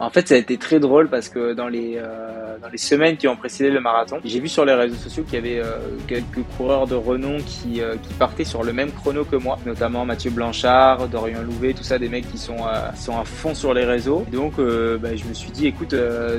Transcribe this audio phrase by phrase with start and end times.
[0.00, 3.16] En fait, ça a été très drôle parce que dans les euh, dans les semaines
[3.16, 5.76] qui ont précédé le marathon, j'ai vu sur les réseaux sociaux qu'il y avait euh,
[6.06, 10.04] quelques coureurs de renom qui euh, qui partaient sur le même chrono que moi, notamment
[10.04, 12.58] Mathieu Blanchard, Dorian Louvet, tout ça, des mecs qui sont
[12.96, 14.24] sont à fond sur les réseaux.
[14.32, 15.94] Et donc, bah, je me suis dit, écoute,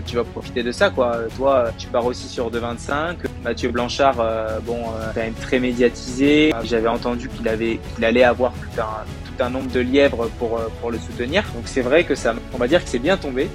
[0.05, 1.18] tu vas profiter de ça, quoi.
[1.36, 3.16] Toi, tu pars aussi sur 2,25.
[3.44, 4.18] Mathieu Blanchard,
[4.66, 4.78] bon,
[5.14, 6.54] quand même très médiatisé.
[6.64, 10.67] J'avais entendu qu'il avait qu'il allait avoir tout un un nombre de lièvres pour, euh,
[10.79, 11.43] pour le soutenir.
[11.53, 13.49] Donc c'est vrai que ça, on va dire que c'est bien tombé.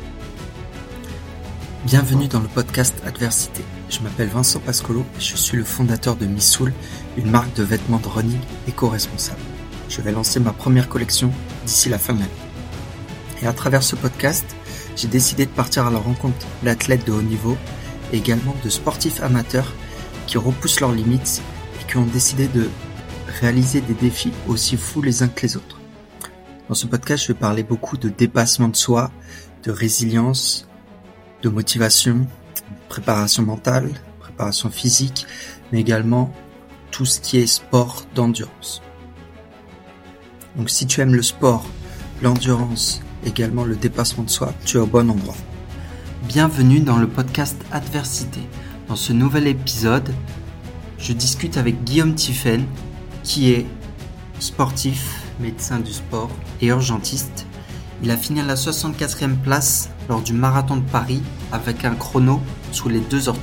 [1.85, 3.63] Bienvenue dans le podcast Adversité.
[3.91, 6.73] Je m'appelle Vincent Pascolo et je suis le fondateur de Missoul,
[7.19, 9.41] une marque de vêtements de running éco-responsable.
[9.91, 11.31] Je vais lancer ma première collection
[11.67, 12.31] d'ici la fin de l'année.
[13.43, 14.47] Et à travers ce podcast,
[14.97, 17.59] j'ai décidé de partir à la rencontre d'athlètes de haut niveau
[18.13, 19.73] et également de sportifs amateurs
[20.27, 21.43] qui repoussent leurs limites
[21.81, 22.71] et qui ont décidé de
[23.41, 25.81] réaliser des défis aussi fous les uns que les autres.
[26.69, 29.11] Dans ce podcast, je vais parler beaucoup de dépassement de soi,
[29.65, 30.69] de résilience,
[31.43, 32.27] de motivation,
[32.89, 35.27] préparation mentale, préparation physique,
[35.73, 36.33] mais également
[36.91, 38.83] tout ce qui est sport d'endurance.
[40.57, 41.67] Donc si tu aimes le sport,
[42.23, 45.37] l'endurance, également le dépassement de soi, tu es au bon endroit.
[46.29, 48.41] Bienvenue dans le podcast Adversité.
[48.89, 50.15] Dans ce nouvel épisode,
[50.99, 52.65] je discute avec Guillaume Tiffen,
[53.25, 53.67] qui est
[54.39, 56.31] sportif, médecin du sport
[56.61, 57.47] et urgentiste.
[58.03, 62.41] Il a fini à la 64e place lors du marathon de Paris avec un chrono
[62.71, 63.35] sous les 2h30.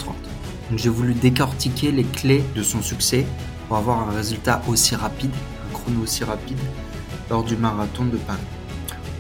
[0.70, 3.26] Donc j'ai voulu décortiquer les clés de son succès
[3.68, 5.32] pour avoir un résultat aussi rapide,
[5.70, 6.60] un chrono aussi rapide
[7.30, 8.40] lors du marathon de Paris.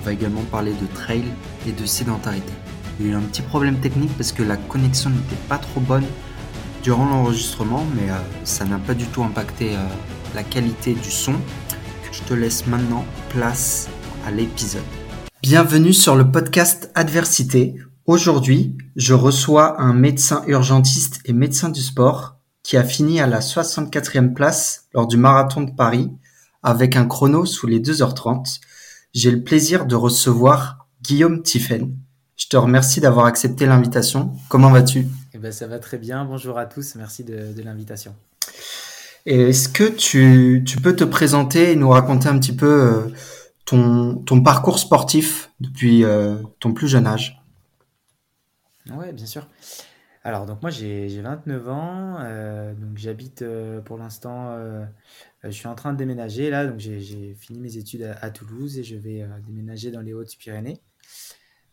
[0.02, 1.23] On va également parler de trail
[1.68, 2.53] et de sédentarité.
[3.00, 5.80] Il y a eu un petit problème technique parce que la connexion n'était pas trop
[5.80, 6.06] bonne
[6.84, 9.80] durant l'enregistrement, mais euh, ça n'a pas du tout impacté euh,
[10.36, 11.36] la qualité du son.
[12.12, 13.90] Je te laisse maintenant place
[14.26, 14.82] à l'épisode.
[15.42, 17.76] Bienvenue sur le podcast Adversité.
[18.06, 23.40] Aujourd'hui, je reçois un médecin urgentiste et médecin du sport qui a fini à la
[23.40, 26.12] 64e place lors du marathon de Paris
[26.63, 28.59] avec un chrono sous les 2h30.
[29.13, 31.96] J'ai le plaisir de recevoir Guillaume Tiffen.
[32.38, 34.34] Je te remercie d'avoir accepté l'invitation.
[34.50, 35.08] Comment vas-tu?
[35.34, 36.25] Eh ben, Ça va très bien.
[36.25, 36.96] Bonjour à tous.
[36.96, 38.16] Merci de, de l'invitation.
[39.26, 43.08] Est-ce que tu, peux te présenter et nous raconter un petit peu euh,
[43.66, 47.40] ton, ton parcours sportif depuis euh, ton plus jeune âge?
[48.90, 49.48] Oui, bien sûr.
[50.24, 53.44] Alors, donc moi j'ai 29 ans, euh, donc j'habite
[53.86, 54.56] pour l'instant,
[55.44, 58.84] je suis en train de déménager là, donc j'ai fini mes études à, Toulouse et
[58.84, 60.80] je vais déménager dans les Hautes-Pyrénées.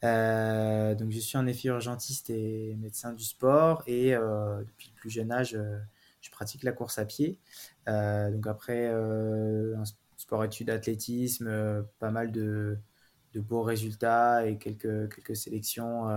[0.02, 5.30] donc je suis en effet urgentiste et médecin du sport et depuis le plus jeune
[5.30, 5.58] âge,
[6.28, 7.38] je pratique la course à pied.
[7.88, 9.84] Euh, donc après, euh, un
[10.18, 12.78] sport études athlétisme, euh, pas mal de,
[13.34, 16.08] beaux résultats et quelques, quelques sélections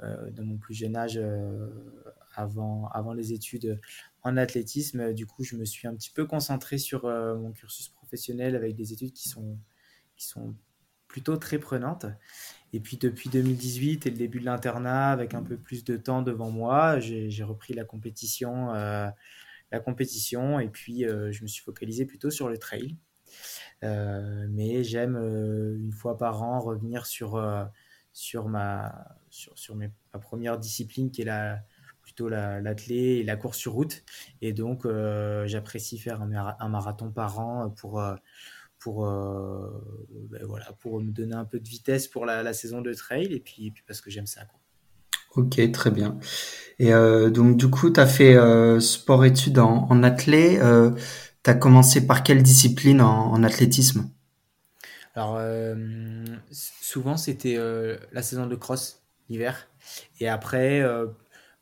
[0.00, 1.20] dans mon plus jeune âge
[2.34, 3.80] avant, avant les études
[4.24, 5.12] en athlétisme.
[5.12, 8.92] Du coup, je me suis un petit peu concentré sur mon cursus professionnel avec des
[8.92, 9.56] études qui sont,
[10.16, 10.56] qui sont
[11.06, 12.06] plutôt très prenantes.
[12.72, 16.22] Et puis depuis 2018 et le début de l'internat, avec un peu plus de temps
[16.22, 19.08] devant moi, j'ai repris la compétition, euh,
[19.72, 22.96] la compétition et puis euh, je me suis focalisé plutôt sur le trail.
[23.84, 27.42] Euh, mais j'aime une fois par an revenir sur,
[28.12, 29.88] sur, ma, sur, sur ma
[30.20, 31.60] première discipline qui est la,
[32.02, 34.04] plutôt l'athlé et la course sur route.
[34.42, 34.86] Et donc
[35.46, 38.02] j'apprécie faire un, un, marathon par an pour
[38.78, 39.68] pour, euh,
[40.30, 43.40] ben voilà, pour me donner un peu de vitesse pour la, saison de trail et
[43.40, 44.44] puis, puis parce que j'aime ça.
[44.44, 44.60] Quoi.
[45.36, 46.18] Ok, très bien.
[46.78, 50.58] Et euh, donc, du coup, tu as fait euh, sport-études en, en athlé.
[51.44, 54.10] tu as commencé par quelle discipline en, athlétisme?
[55.14, 55.40] Alors,
[56.52, 57.58] souvent, c'était
[58.12, 59.68] la saison de cross, l'hiver.
[60.20, 60.82] Et après,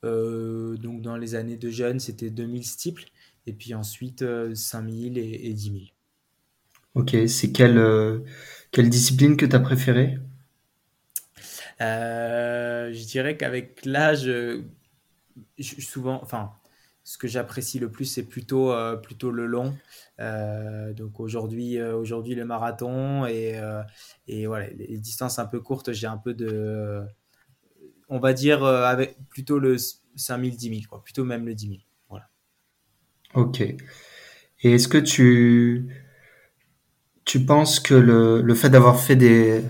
[0.02, 3.06] donc dans les années de jeunes, c'était 2000 steeples.
[3.46, 5.80] Et puis ensuite, 5000 et, et 10 000.
[6.96, 8.20] Ok, c'est quelle, euh,
[8.72, 10.18] quelle discipline que tu as préférée?
[11.82, 14.30] Euh, Je dirais qu'avec l'âge,
[15.58, 16.52] souvent, enfin,
[17.04, 19.76] ce que j'apprécie le plus, c'est plutôt, euh, plutôt le long.
[20.96, 23.60] donc aujourd'hui, aujourd'hui le marathon et,
[24.26, 27.02] et voilà, les distances un peu courtes, j'ai un peu de,
[28.08, 29.76] on va dire, avec plutôt le
[30.16, 31.80] 5000, 10 000, quoi, plutôt même le 10 000.
[32.08, 32.30] Voilà.
[33.34, 33.60] Ok.
[33.60, 33.76] Et
[34.72, 36.05] est-ce que tu
[37.26, 39.62] tu penses que le, fait d'avoir fait des,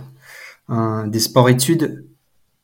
[0.69, 2.07] des sports-études,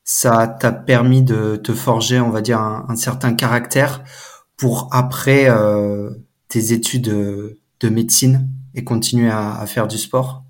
[0.05, 4.05] ça t'a permis de te forger, on va dire, un, certain caractère
[4.57, 6.11] pour après euh,
[6.49, 10.45] tes études de médecine et continuer à, faire du sport?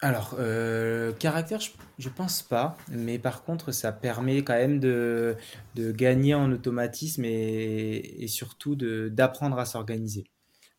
[0.00, 1.60] Alors, euh, caractère,
[1.98, 5.36] je, pense pas, mais par contre, ça permet quand même de,
[5.76, 10.24] gagner en automatisme et, et surtout d'apprendre à s'organiser.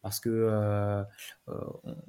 [0.02, 1.04] Parce que euh,
[1.50, 1.54] euh,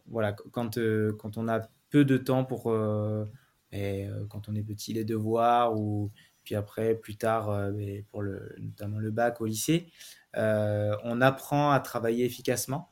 [0.06, 1.60] voilà, quand, euh, quand on a
[1.90, 6.10] peu de temps pour, quand on est petit, les devoirs, ou
[6.44, 7.70] puis après, plus tard,
[8.10, 9.88] pour le, notamment le bac au lycée,
[10.34, 12.90] on apprend à travailler efficacement.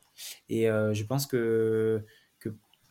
[0.49, 2.05] Et je pense que,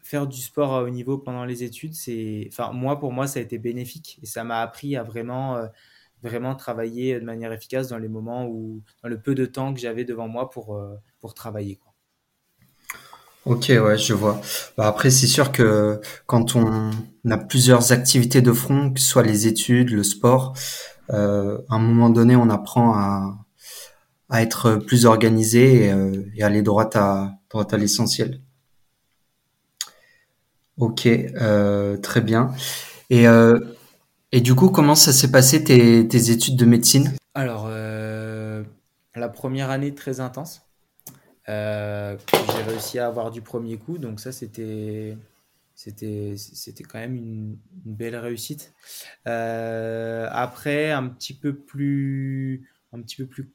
[0.03, 3.39] faire du sport à haut niveau pendant les études, c'est, enfin, moi, pour moi, ça
[3.39, 5.69] a été bénéfique et ça m'a appris à vraiment,
[6.23, 9.79] vraiment travailler de manière efficace dans les moments où, dans le peu de temps que
[9.79, 10.77] j'avais devant moi pour,
[11.21, 11.79] pour travailler.
[13.47, 14.41] Ok, ouais, je vois.
[14.77, 16.91] Bah, après, c'est sûr que quand on
[17.29, 20.55] a plusieurs activités de front, que ce soit les études, le sport,
[21.11, 23.39] euh, à un moment donné, on apprend à,
[24.29, 28.41] à être plus organisé et, euh, et aller droit à, droit à l'essentiel.
[30.77, 32.53] Ok, euh, très bien.
[33.09, 33.59] Et, euh,
[34.33, 37.15] et du coup, comment ça s'est passé tes, tes études de médecine?
[37.35, 38.63] Alors, euh,
[39.15, 40.63] la première année très intense,
[41.51, 45.17] euh, que j'ai réussi à avoir du premier coup, donc ça, c'était,
[45.75, 48.73] c'était, c'était quand même une, belle réussite.
[49.27, 53.53] Euh, après, un petit peu plus, un petit peu plus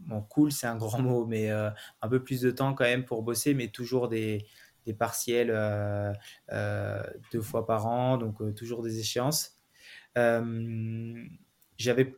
[0.00, 1.70] bon, cool, c'est un grand mot, mais euh,
[2.02, 4.44] un peu plus de temps quand même pour bosser, mais toujours des,
[4.86, 6.12] des partiels euh,
[6.52, 7.02] euh,
[7.32, 9.58] deux fois par an, donc euh, toujours des échéances.
[10.18, 11.14] Euh,
[11.78, 12.14] j'avais,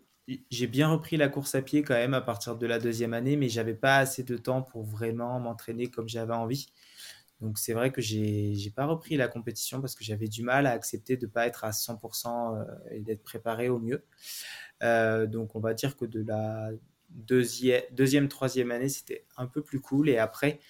[0.51, 3.37] j'ai bien repris la course à pied quand même à partir de la deuxième année,
[3.37, 6.69] mais j'avais pas assez de temps pour vraiment m'entraîner comme j'avais envie.
[7.41, 10.67] Donc c'est vrai que j'ai j'ai pas repris la compétition parce que j'avais du mal
[10.67, 14.05] à accepter de pas être à 100% euh, et d'être préparé au mieux.
[14.85, 16.71] Euh, donc on va dire que de la
[17.11, 20.09] deuxième, deuxième troisième année, c'était un peu plus cool.
[20.09, 20.61] Et après,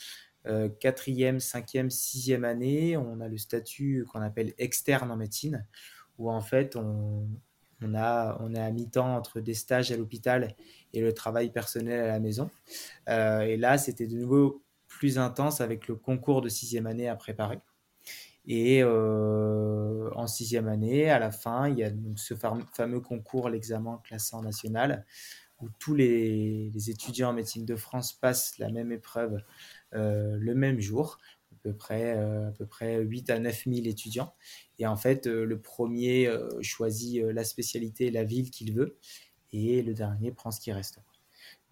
[0.47, 5.67] euh, quatrième, cinquième, sixième année, on a le statut qu'on appelle externe en médecine,
[6.19, 7.29] où en fait on,
[7.85, 10.55] on a, est à mi-temps entre des stages à l'hôpital
[10.93, 12.51] et le travail personnel à la maison.
[13.09, 17.17] Euh, et là, c'était de nouveau plus intense avec le concours de sixième année à
[17.17, 17.61] préparer.
[18.47, 23.01] Et euh, en sixième année, à la fin, il y a donc ce fam- fameux
[23.01, 25.07] concours, l'examen classant national,
[25.61, 29.41] où tous les, étudiants en médecine de France passent la même épreuve
[29.95, 31.19] euh, le même jour,
[31.63, 34.35] peu près, euh, à peu près 8 à neuf mille étudiants.
[34.79, 38.99] Et en fait, euh, le premier euh, choisit la spécialité, la ville qu'il veut,
[39.53, 41.01] et le dernier prend ce qui reste.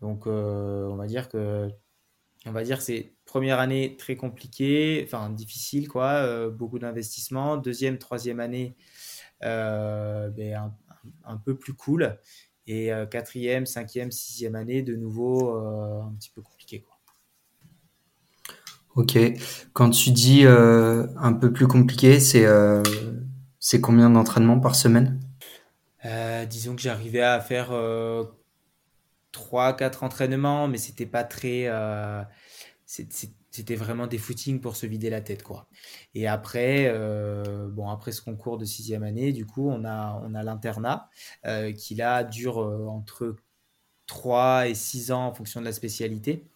[0.00, 1.68] Donc, on va dire que
[2.46, 7.58] on va dire c'est première année très compliquée, enfin difficile quoi, beaucoup d'investissements.
[7.58, 8.76] Deuxième, troisième année,
[9.42, 10.74] ben,
[11.24, 12.18] un, peu plus cool.
[12.66, 16.59] Et quatrième, cinquième, sixième année, de nouveau un petit peu quoi.
[18.96, 19.16] Ok.
[19.72, 22.82] Quand tu dis euh, un peu plus compliqué, c'est euh,
[23.80, 25.20] combien d'entraînements par semaine?
[26.04, 28.24] Euh, disons que j'arrivais à faire euh,
[29.32, 31.68] 3-4 entraînements, mais c'était pas très.
[32.86, 35.68] c'était vraiment des footings pour se vider la tête, quoi.
[36.14, 36.92] Et après,
[37.68, 41.08] bon, après ce concours de sixième année, du coup, on a, on a l'internat
[41.76, 43.36] qui là dure entre
[44.08, 46.49] 3 et 6 ans en fonction de la spécialité.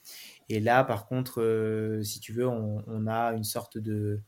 [0.48, 4.20] Et là, par contre, euh, si tu veux, on, a une sorte de.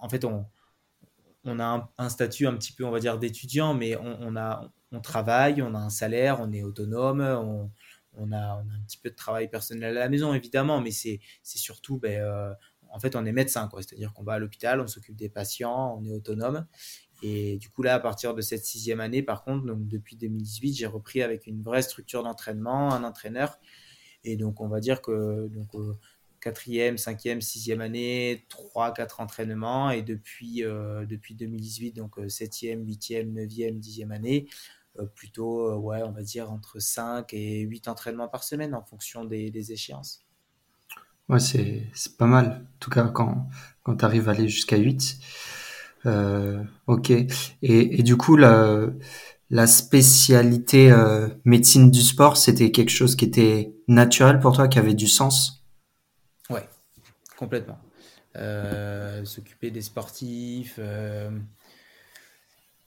[0.00, 0.46] En fait, on,
[1.60, 5.62] a un, statut un petit peu, on va dire, d'étudiant, mais on, a, on travaille,
[5.62, 7.20] on a un salaire, on est autonome,
[8.12, 11.58] on, a, un petit peu de travail personnel à la maison, évidemment, mais c'est, c'est
[11.58, 12.52] surtout, ben, euh,
[12.90, 13.82] en fait, on est médecin, quoi.
[13.82, 16.66] C'est-à-dire qu'on va à l'hôpital, on s'occupe des patients, on est autonome.
[17.22, 20.74] Et du coup, là, à partir de cette sixième année, par contre, donc depuis 2018,
[20.74, 23.58] j'ai repris avec une vraie structure d'entraînement, un entraîneur.
[24.32, 25.94] Et donc, on va dire que donc, euh,
[26.40, 29.90] quatrième, cinquième, sixième année, trois, quatre entraînements.
[29.90, 34.48] Et depuis, euh, depuis 2018, donc euh, septième, huitième, neuvième, dixième année,
[34.98, 38.82] euh, plutôt, euh, ouais, on va dire entre 5 et 8 entraînements par semaine en
[38.82, 40.24] fonction des, des échéances.
[41.28, 41.84] Ouais, c'est
[42.16, 42.46] pas mal.
[42.64, 43.48] En tout cas, quand
[43.82, 45.18] quand tu arrives à aller jusqu'à 8.
[46.06, 47.10] Euh, ok.
[47.10, 47.26] Et,
[47.62, 48.86] et du coup, la,
[49.50, 50.94] la spécialité
[51.44, 55.64] médecine du sport, c'était quelque chose qui était naturel pour toi, qui avait du sens?
[56.50, 56.68] Ouais,
[57.36, 57.78] complètement.
[58.36, 61.30] Euh, s'occuper des sportifs, euh,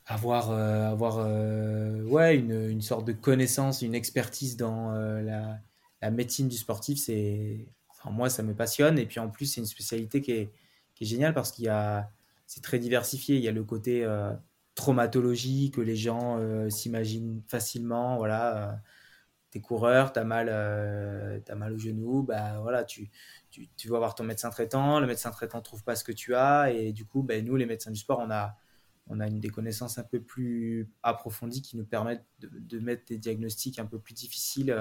[0.06, 1.18] avoir, euh, avoir
[2.06, 5.60] ouais, une, une sorte de connaissance, une expertise dans la,
[6.02, 8.98] la médecine du sportif, c'est, enfin, moi, ça me passionne.
[8.98, 10.52] Et puis en plus, c'est une spécialité qui est,
[10.96, 12.10] qui est géniale parce qu'il y a,
[12.48, 13.36] c'est très diversifié.
[13.36, 14.08] Il y a le côté
[14.76, 16.40] traumatologie que les gens
[16.70, 18.80] s'imaginent facilement, voilà,
[19.56, 23.10] euh, es coureur, tu as, mal, as mal au genou, bah, voilà, tu,
[23.50, 26.72] tu, vas voir ton médecin traitant, le médecin traitant trouve pas ce que tu as,
[26.72, 28.56] et du coup, ben, nous, les médecins du sport, on a,
[29.08, 33.18] on a une des connaissances un peu plus approfondies qui nous permettent de, mettre des
[33.18, 34.76] diagnostics un peu plus difficiles,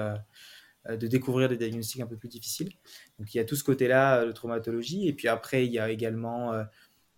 [0.89, 2.71] de découvrir des diagnostics un peu plus difficiles.
[3.19, 5.89] Donc il y a tout ce côté-là de traumatologie, et puis après, il y a
[5.89, 6.53] également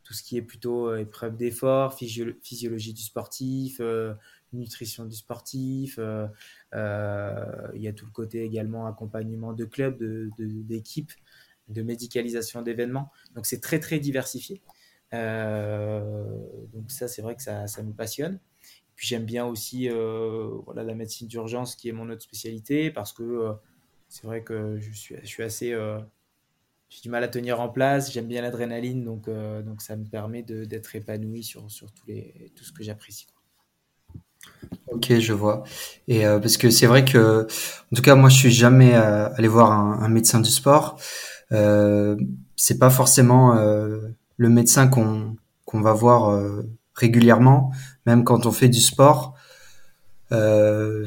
[0.03, 4.13] tout ce qui est plutôt euh, épreuve d'effort, physiologie du sportif, euh,
[4.51, 5.95] nutrition du sportif.
[5.97, 6.27] Euh,
[6.73, 9.97] il y a tout le côté également accompagnement de clubs,
[10.37, 11.11] d'équipes,
[11.69, 13.11] de, de, médicalisation d'événements.
[13.35, 14.61] Donc c'est très très diversifié.
[15.11, 18.39] donc ça c'est vrai que ça, ça me passionne.
[18.95, 23.53] Puis j'aime bien aussi voilà, la médecine d'urgence qui est mon autre spécialité parce que
[24.09, 25.73] c'est vrai que je suis, je suis assez
[26.93, 30.05] j'ai du mal à tenir en place, j'aime bien l'adrénaline, donc, euh, donc ça me
[30.05, 33.25] permet d'être épanoui sur, sur tous les, tout ce que j'apprécie.
[34.87, 35.63] Ok, je vois.
[36.07, 37.43] Et euh, parce que c'est vrai que,
[37.91, 40.99] en tout cas, moi, je suis jamais euh, allé voir un, médecin du sport.
[41.51, 42.15] Euh,
[42.55, 43.53] c'est pas forcément
[44.37, 45.35] le médecin qu'on
[45.65, 46.39] qu'on va voir
[46.93, 47.71] régulièrement,
[48.05, 49.35] même quand on fait du sport.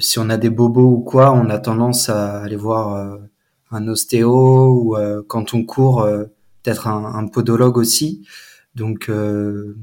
[0.01, 3.19] si on a des bobos ou quoi, on a tendance à aller voir
[3.71, 6.25] un ostéo ou euh, quand on court, euh,
[6.63, 8.27] peut-être un, podologue aussi.
[8.75, 9.77] Donc euh,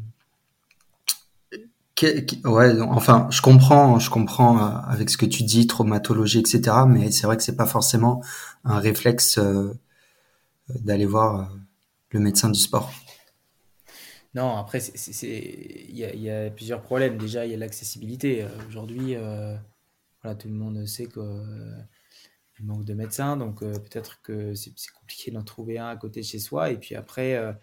[2.01, 6.61] ouais, enfin, je comprends, je comprends avec ce que tu dis, traumatologie, etc.
[6.87, 8.21] Mais c'est vrai que c'est pas forcément
[8.63, 9.39] un réflexe
[10.69, 11.51] d'aller voir
[12.09, 12.91] le médecin du sport.
[14.33, 17.17] Non, après, il y, a plusieurs problèmes.
[17.17, 18.45] Déjà, il y a l'accessibilité.
[18.67, 19.15] Aujourd'hui,
[20.23, 21.21] voilà, tout le monde sait que
[22.59, 26.21] il manque de médecins, donc euh, peut-être que c'est compliqué d'en trouver un à côté
[26.21, 26.71] de chez soi.
[26.71, 27.53] Et puis après, euh,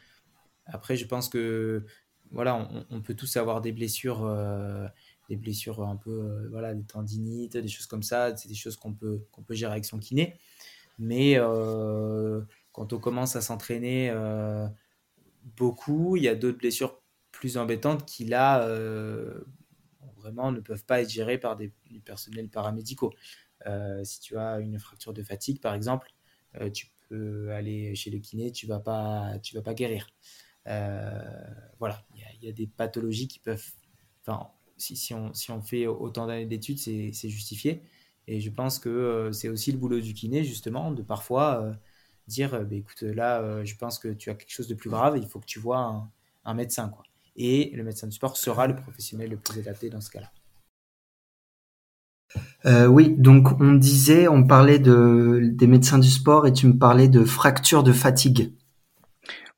[0.66, 1.84] après je pense que
[2.30, 4.86] voilà, on, peut tous avoir des blessures, euh,
[5.28, 8.36] des blessures un peu, voilà, des tendinites, des choses comme ça.
[8.36, 10.38] C'est des choses qu'on peut, qu'on peut gérer avec son kiné.
[10.98, 11.36] Mais
[12.72, 14.12] quand on commence à s'entraîner
[15.56, 17.00] beaucoup, il y a d'autres blessures
[17.32, 18.66] plus embêtantes qui là
[20.16, 23.12] vraiment ne peuvent pas être gérées par des, des personnels paramédicaux.
[23.66, 26.12] Euh, si tu as une fracture de fatigue, par exemple,
[26.60, 30.06] euh, tu peux aller chez le kiné, tu vas pas, tu vas pas guérir.
[30.66, 31.20] Euh,
[31.78, 33.64] voilà, il y, a des pathologies qui peuvent.
[34.22, 37.82] Enfin, si, on, si on fait autant d'années d'études, c'est justifié.
[38.26, 41.74] Et je pense que c'est aussi le boulot du kiné, justement, de parfois
[42.26, 45.26] dire bah, écoute, là, je pense que tu as quelque chose de plus grave, il
[45.26, 46.08] faut que tu vois
[46.44, 46.88] un, médecin.
[46.88, 47.04] Quoi.
[47.36, 50.30] Et le médecin du sport sera le professionnel le plus adapté dans ce cas-là.
[52.66, 56.76] Euh, oui, donc on disait, on parlait de, des médecins du sport et tu me
[56.76, 58.52] parlais de fracture de fatigue.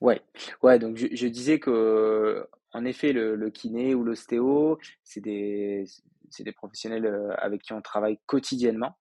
[0.02, 0.20] Ouais,
[0.64, 0.80] ouais.
[0.80, 5.84] Donc je, disais que, en effet, le, kiné ou l'ostéo, c'est des,
[6.28, 8.98] c'est des professionnels euh, avec qui on travaille quotidiennement.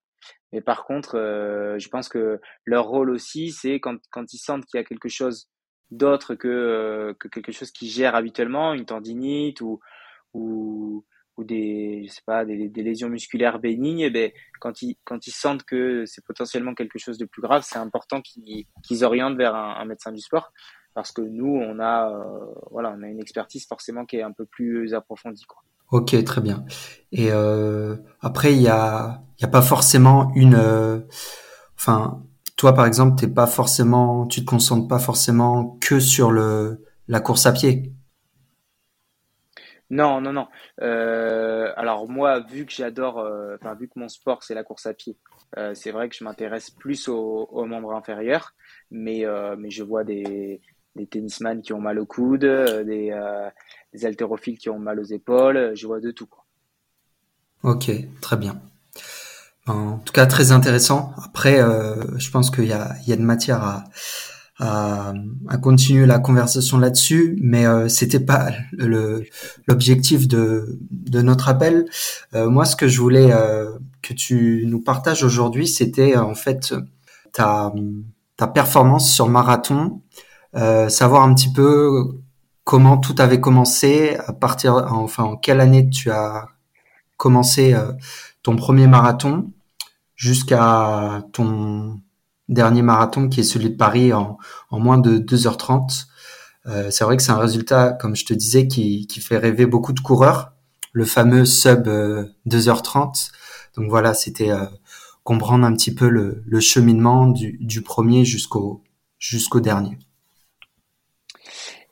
[0.53, 4.65] Mais par contre, euh, je pense que leur rôle aussi, c'est quand, quand ils sentent
[4.67, 5.49] qu'il y a quelque chose
[5.89, 9.79] d'autre que, que quelque chose qu'ils gèrent habituellement, une tendinite ou,
[10.35, 11.03] ou,
[11.37, 15.31] ou des, je sais pas, des, des lésions musculaires bénignes, ben, quand ils, quand ils
[15.31, 19.55] sentent que c'est potentiellement quelque chose de plus grave, c'est important qu'ils qu'ils orientent vers
[19.55, 20.51] un, médecin du sport
[20.93, 24.31] parce que nous, on a, euh, voilà, on a une expertise forcément qui est un
[24.31, 25.61] peu plus approfondie, quoi.
[25.91, 26.65] Ok, très bien.
[27.11, 31.01] Et euh, après, il y a, y a pas forcément une, euh,
[31.75, 32.23] enfin,
[32.55, 37.19] toi par exemple, t'es pas forcément, tu te concentres pas forcément que sur le la
[37.19, 37.91] course à pied?
[39.89, 40.47] Non, non, non.
[40.81, 44.85] Euh, alors moi, vu que j'adore, euh, enfin vu que mon sport c'est la course
[44.85, 45.17] à pied,
[45.57, 48.53] euh, c'est vrai que je m'intéresse plus aux, aux, membres inférieurs,
[48.89, 49.25] mais
[49.57, 50.61] mais je vois des
[50.95, 53.17] des tennisman qui ont mal au coude, des
[53.93, 56.45] des haltérophiles qui ont mal aux épaules, je vois de tout quoi.
[57.63, 58.61] Ok, très bien.
[59.67, 61.13] En tout cas, très intéressant.
[61.23, 61.59] Après,
[62.17, 63.83] je pense qu'il y a il y a de matière à
[64.61, 65.13] à,
[65.49, 69.23] à, continuer la conversation là-dessus, mais euh, c'était pas le
[69.67, 71.85] l'objectif de de notre appel.
[72.35, 73.71] Euh, moi, ce que je voulais euh,
[74.03, 76.75] que tu nous partages aujourd'hui, c'était en fait
[77.33, 77.73] ta
[78.37, 80.01] ta performance sur marathon,
[80.55, 82.21] euh, savoir un petit peu
[82.63, 86.47] comment tout avait commencé, à partir enfin en quelle année tu as
[87.17, 87.75] commencé
[88.43, 89.51] ton premier marathon
[90.15, 91.99] jusqu'à ton
[92.51, 94.37] dernier marathon qui est celui de Paris en,
[94.69, 96.05] en moins de 2h30.
[96.67, 99.65] Euh, c'est vrai que c'est un résultat, comme je te disais, qui, qui, fait rêver
[99.65, 100.53] beaucoup de coureurs,
[100.93, 102.97] le fameux sub 2h30.
[102.97, 103.11] Euh,
[103.77, 104.65] Donc voilà, c'était euh,
[105.23, 108.83] comprendre un petit peu le, le cheminement du, du premier jusqu'au
[109.17, 109.97] jusqu'au dernier.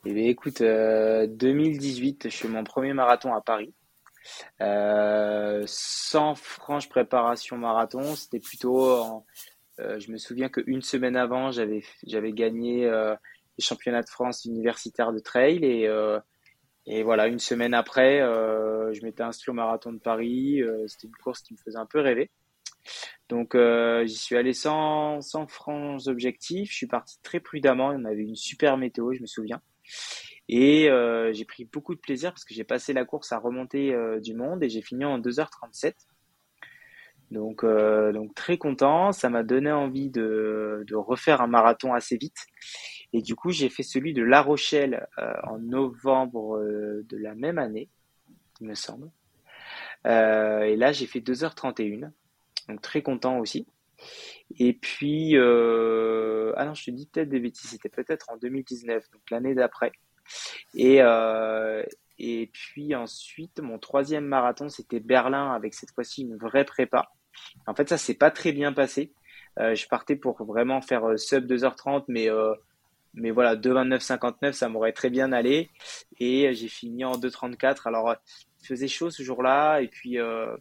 [0.04, 3.74] Eh bien, écoute, 2018, je fais mon premier marathon à Paris.
[5.66, 9.24] sans franche préparation marathon, c'était plutôt
[9.78, 15.18] je me souviens qu'une semaine avant, j'avais j'avais gagné les championnats de France universitaires de
[15.20, 15.88] trail et
[16.86, 20.62] et voilà, une semaine après, euh, je m'étais inscrit au marathon de Paris.
[20.62, 22.30] Euh, c'était une course qui me faisait un peu rêver.
[23.28, 26.70] Donc euh, j'y suis allé sans, sans francs objectifs.
[26.70, 27.88] Je suis parti très prudemment.
[27.88, 29.60] On avait une super météo, je me souviens.
[30.48, 30.88] Et
[31.32, 34.64] j'ai pris beaucoup de plaisir parce que j'ai passé la course à remonter du monde
[34.64, 35.94] et j'ai fini en 2h37.
[37.30, 39.12] Donc, donc très content.
[39.12, 42.46] Ça m'a donné envie de, de refaire un marathon assez vite.
[43.12, 47.34] Et du coup, j'ai fait celui de La Rochelle euh, en novembre euh, de la
[47.34, 47.88] même année,
[48.60, 49.10] il me semble.
[50.06, 52.10] Euh, et là, j'ai fait 2h31.
[52.68, 53.66] Donc très content aussi.
[54.58, 59.22] Et puis, ah non, je te dis peut-être des bêtises, c'était peut-être en 2019, donc
[59.30, 59.92] l'année d'après.
[60.74, 61.00] Et,
[62.18, 67.10] et puis ensuite, mon troisième marathon, c'était Berlin avec cette fois-ci une vraie prépa.
[67.66, 69.12] En fait, ça s'est pas très bien passé.
[69.56, 72.28] je partais pour vraiment faire sub 2h30, mais
[73.14, 75.70] mais voilà, 2,29,59, ça m'aurait très bien allé.
[76.18, 77.86] Et j'ai fini en 2,34.
[77.86, 78.14] Alors,
[78.62, 79.80] il faisait chaud ce jour-là.
[79.80, 80.56] Et puis, euh,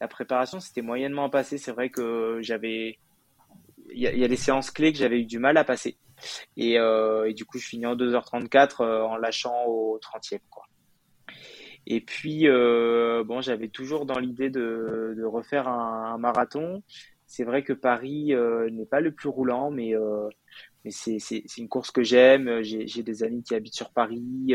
[0.00, 1.58] la préparation, c'était moyennement passé.
[1.58, 2.98] C'est vrai que j'avais.
[3.90, 5.96] Il y, a des séances clés que j'avais eu du mal à passer.
[6.58, 10.40] Et, euh, du coup, je finis en 2h34 euh, en lâchant au 30e.
[10.50, 10.64] Quoi.
[11.86, 16.82] Et puis, euh, bon, j'avais toujours dans l'idée de, refaire un, marathon.
[17.26, 18.34] C'est vrai que Paris
[18.70, 19.94] n'est pas le plus roulant, mais
[20.84, 22.60] mais c'est une course que j'aime.
[22.62, 24.54] J'ai des amis qui habitent sur Paris.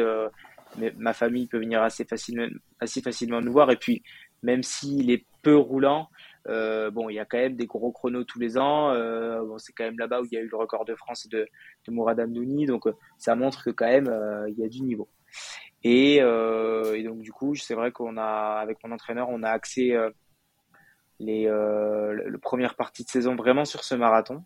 [0.78, 2.48] Mais ma famille peut venir assez facilement,
[2.80, 3.72] assez facilement nous voir.
[3.72, 4.04] Et puis,
[4.44, 6.10] même s'il est peu roulant,
[6.48, 8.92] euh, bon, il y a quand même des gros chronos tous les ans.
[8.92, 11.48] Euh, c'est quand même là-bas où il y a eu le record de France de,
[11.88, 12.66] de Mourad Amdouni.
[12.66, 12.86] Donc,
[13.18, 14.14] ça montre que quand même,
[14.50, 15.10] il y a du niveau.
[15.84, 19.98] Et, donc, du coup, c'est vrai qu'on a, avec mon entraîneur, on a axé
[21.20, 21.50] les,
[22.42, 24.44] première partie de saison vraiment sur ce marathon.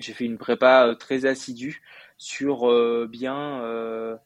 [0.00, 1.82] J'ai fait une prépa euh, très assidue
[2.16, 4.16] sur euh, bien, euh,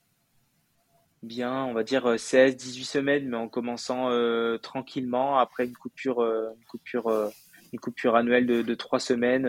[1.24, 4.10] bien, on va dire 16, 18 semaines, mais en commençant
[4.58, 7.30] tranquillement après une coupure, une coupure,
[7.72, 9.48] une coupure annuelle de, de 3 semaines.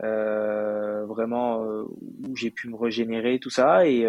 [0.00, 4.06] vraiment où j'ai pu me régénérer tout ça et,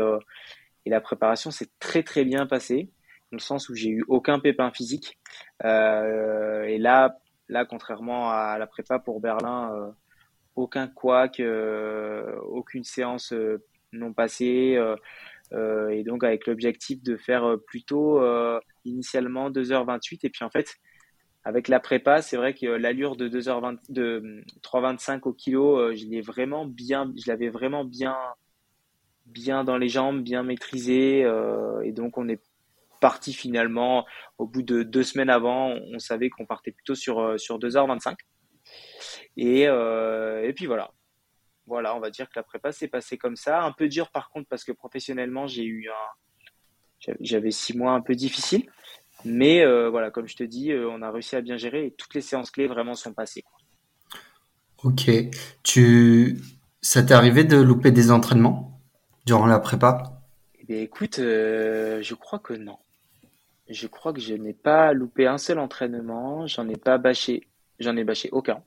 [0.85, 2.89] et la préparation s'est très très bien passée
[3.31, 5.19] dans le sens où j'ai eu aucun pépin physique
[5.63, 9.93] et là là contrairement à la prépa pour Berlin
[10.55, 14.75] aucun couac, euh, aucune séance euh, non passée.
[15.53, 18.21] Euh, et donc avec l'objectif de faire plutôt
[18.85, 20.75] initialement 2h28 et puis en fait
[21.45, 26.21] avec la prépa, c'est vrai que l'allure de 2h20, de 3h25 au kilo, je l'ai
[26.21, 28.15] vraiment bien, je l'avais vraiment bien,
[29.25, 31.27] bien dans les jambes, bien maîtrisé.
[31.83, 32.41] et donc, on est
[33.01, 34.05] parti finalement,
[34.37, 38.15] au bout de deux semaines avant, on savait qu'on partait plutôt sur, sur 2h25.
[39.37, 40.91] Et, euh, et puis voilà.
[41.65, 43.63] Voilà, on va dire que la prépa s'est passée comme ça.
[43.63, 47.13] Un peu dur par contre parce que professionnellement, j'ai eu un.
[47.19, 48.69] J'avais six mois un peu difficiles.
[49.25, 51.91] Mais euh, voilà, comme je te dis, euh, on a réussi à bien gérer et
[51.91, 53.43] toutes les séances clés vraiment sont passées.
[54.83, 55.09] Ok.
[55.63, 56.39] Tu...
[56.81, 58.81] Ça t'est arrivé de louper des entraînements
[59.25, 60.21] durant la prépa?
[60.59, 62.77] Eh bien, écoute, je crois que non.
[63.69, 66.45] Je crois que je n'ai pas loupé un seul entraînement.
[66.47, 67.47] J'en ai pas bâché.
[67.79, 68.61] J'en ai bâché aucun.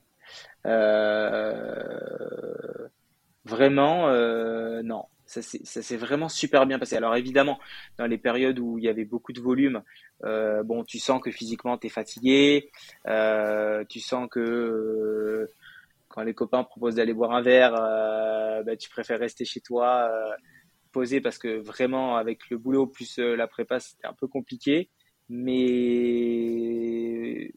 [0.65, 2.07] Euh,
[3.45, 5.05] vraiment, euh, non.
[5.25, 6.95] Ça s'est vraiment super bien passé.
[6.95, 7.59] Alors évidemment,
[7.97, 9.83] dans les périodes où il y avait beaucoup de volume,
[10.23, 12.71] euh, bon, tu sens que physiquement tu es fatigué,
[13.89, 15.49] tu sens que
[16.07, 17.73] quand les copains proposent d'aller boire un verre,
[18.65, 20.09] bah, tu préfères rester chez toi,
[20.93, 24.89] poser parce que vraiment avec le boulot plus la prépa c'était un peu compliqué.
[25.27, 27.51] Mais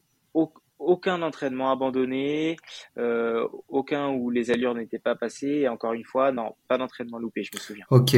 [0.81, 2.57] aucun entraînement abandonné,
[2.97, 5.61] euh, aucun où les allures n'étaient pas passées.
[5.63, 7.85] Et encore une fois, non, pas d'entraînement loupé, je me souviens.
[7.89, 8.15] Ok.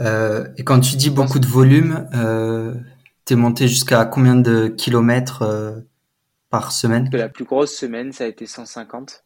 [0.00, 2.74] Euh, et quand tu dis beaucoup de volume, euh,
[3.24, 5.80] t'es monté jusqu'à combien de kilomètres euh,
[6.50, 7.08] par semaine?
[7.12, 9.24] La plus grosse semaine, ça a été 150.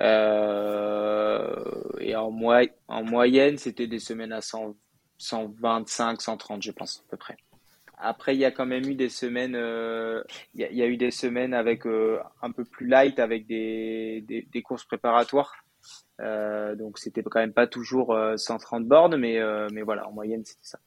[0.00, 1.54] Euh,
[2.00, 2.32] et en,
[2.88, 4.76] en moyenne, c'était des semaines à 100,
[5.18, 7.36] 125, 130, je pense, à peu près.
[8.00, 10.22] Après, il y a quand même eu des semaines, euh,
[10.54, 14.62] il, y a, eu des semaines avec euh, un peu plus light, avec des, des,
[14.62, 15.52] courses préparatoires.
[16.20, 19.40] Euh, donc, c'était quand même pas toujours 130 bornes, mais,
[19.72, 20.78] mais voilà, en moyenne, c'était ça.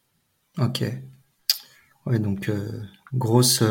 [0.60, 0.84] Ok.
[2.06, 2.50] Ouais, donc
[3.14, 3.64] grosse,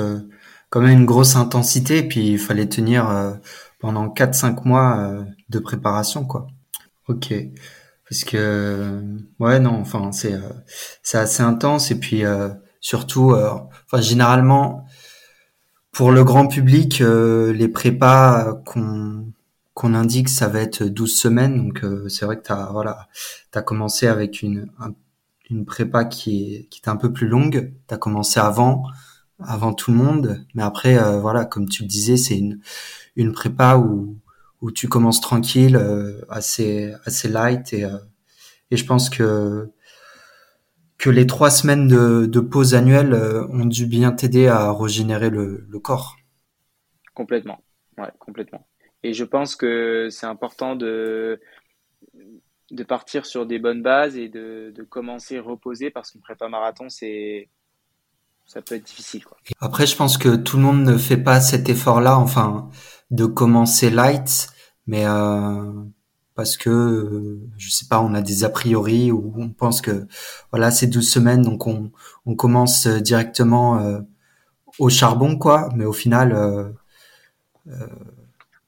[0.68, 3.38] quand même une grosse intensité, et puis il fallait tenir
[3.78, 6.46] pendant 4-5 mois de préparation, quoi.
[7.08, 7.32] Ok.
[8.08, 9.02] Parce que,
[9.38, 10.34] ouais, non, enfin, c'est
[11.02, 12.22] c'est assez intense, et puis
[12.80, 14.86] surtout, enfin généralement
[15.92, 19.32] pour le grand public, les prépas qu'on
[19.74, 21.56] qu'on indique, ça va être 12 semaines.
[21.68, 23.08] Donc c'est vrai que tu as voilà,
[23.52, 24.70] tu commencé avec une
[25.50, 28.84] une prépa qui est qui est un peu plus longue, tu as commencé avant
[29.40, 32.60] avant tout le monde, mais après voilà, comme tu le disais, c'est une
[33.16, 34.16] une prépa où
[34.60, 37.72] où tu commences tranquille, euh, assez assez light.
[37.72, 37.98] Et euh,
[38.70, 39.70] et je pense que
[41.00, 45.30] que les trois semaines de, de pause annuelle euh, ont dû bien t'aider à régénérer
[45.30, 46.16] le, le corps.
[47.14, 47.64] Complètement,
[47.96, 48.66] ouais, complètement.
[49.02, 51.40] Et je pense que c'est important de
[52.70, 56.88] de partir sur des bonnes bases et de, de commencer reposer parce qu'une prépa marathon
[56.88, 57.48] c'est
[58.44, 59.38] ça peut être difficile quoi.
[59.58, 62.68] Après je pense que tout le monde ne fait pas cet effort là enfin
[63.10, 64.50] de commencer light,
[64.86, 65.72] mais euh,
[66.40, 70.06] parce que euh, je sais pas, on a des a priori ou on pense que
[70.52, 71.92] voilà c'est 12 semaines, donc on,
[72.24, 73.98] on commence directement euh,
[74.78, 76.70] au charbon quoi, mais au final euh,
[77.68, 77.86] euh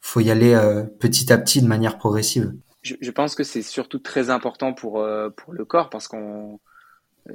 [0.00, 0.54] faut y aller
[0.98, 2.52] petit à petit de manière progressive.
[2.82, 5.02] Je, pense que c'est surtout très important pour
[5.36, 6.58] pour le corps parce qu'on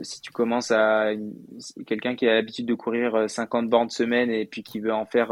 [0.04, 1.12] si tu commences à
[1.88, 5.32] quelqu'un qui a l'habitude de courir 50 bornes semaine et puis qui veut en faire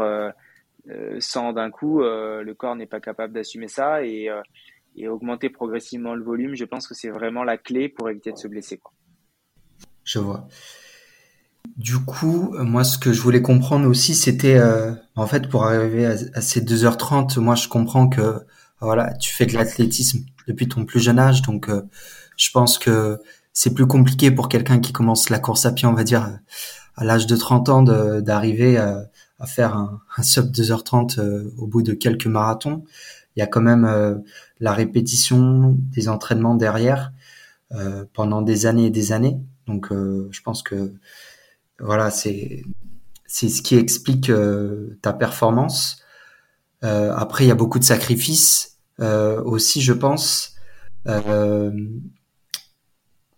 [0.88, 4.40] euh, sans d'un coup, euh, le corps n'est pas capable d'assumer ça et, euh,
[4.96, 8.38] et, augmenter progressivement le volume, je pense que c'est vraiment la clé pour éviter de
[8.38, 8.80] se blesser.
[10.04, 10.48] Je vois.
[11.76, 14.60] Du coup, moi, ce que je voulais comprendre aussi, c'était,
[15.14, 18.40] en fait, pour arriver à, ces 2h30, moi, je comprends que,
[18.80, 21.68] voilà, tu fais de l'athlétisme depuis ton plus jeune âge, donc
[22.36, 23.18] je pense que
[23.52, 26.38] c'est plus compliqué pour quelqu'un qui commence la course à pied, on va dire,
[26.94, 29.08] à l'âge de 30 ans, d'arriver à,
[29.46, 32.84] faire un, un sub 2h30 euh, au bout de quelques marathons.
[33.36, 34.16] Il y a quand même euh,
[34.60, 37.12] la répétition des entraînements derrière
[37.72, 39.38] euh, pendant des années et des années.
[39.66, 40.92] Donc je pense que
[41.80, 42.62] voilà, c'est
[43.26, 44.30] c'est ce qui explique
[45.02, 46.02] ta performance.
[46.82, 50.54] après, il y a beaucoup de sacrifices aussi, je pense.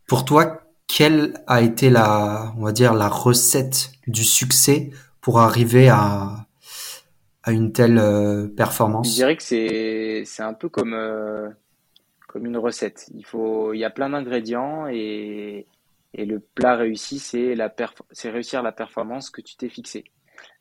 [0.06, 4.90] pour toi, quelle a été la, on va dire, la recette du succès
[5.22, 6.47] pour arriver à,
[7.48, 11.48] à une telle euh, performance Je dirais que c'est c'est un peu comme euh,
[12.26, 13.10] comme une recette.
[13.14, 15.66] Il faut il y a plein d'ingrédients et
[16.14, 17.74] et le plat réussi c'est la
[18.12, 20.04] c'est réussir la performance que tu t'es fixé.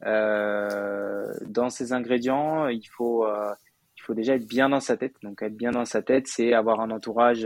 [0.05, 5.15] Euh, dans ces ingrédients, il faut il faut déjà être bien dans sa tête.
[5.23, 7.45] Donc être bien dans sa tête, c'est avoir un entourage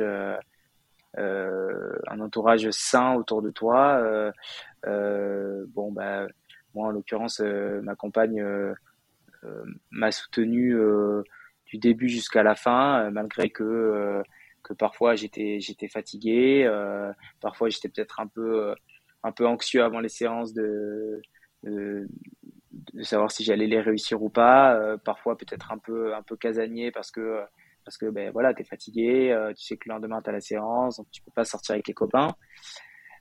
[1.17, 4.03] un entourage sain autour de toi.
[4.85, 6.27] bon bah
[6.75, 8.41] moi, en l'occurrence, ma compagne
[9.91, 10.75] m'a soutenu
[11.65, 14.21] du début jusqu'à la fin, malgré que
[14.63, 16.69] que parfois j'étais j'étais fatigué,
[17.39, 18.75] parfois j'étais peut-être un peu
[19.23, 21.21] un peu anxieux avant les séances de,
[21.63, 22.07] de,
[23.01, 27.11] savoir si j'allais les réussir ou pas, parfois peut-être un peu un peu casanier parce
[27.11, 27.41] que
[27.83, 30.41] parce que ben voilà, tu es fatigué, tu sais que le lendemain tu as la
[30.41, 32.35] séance, donc tu peux pas sortir avec les copains.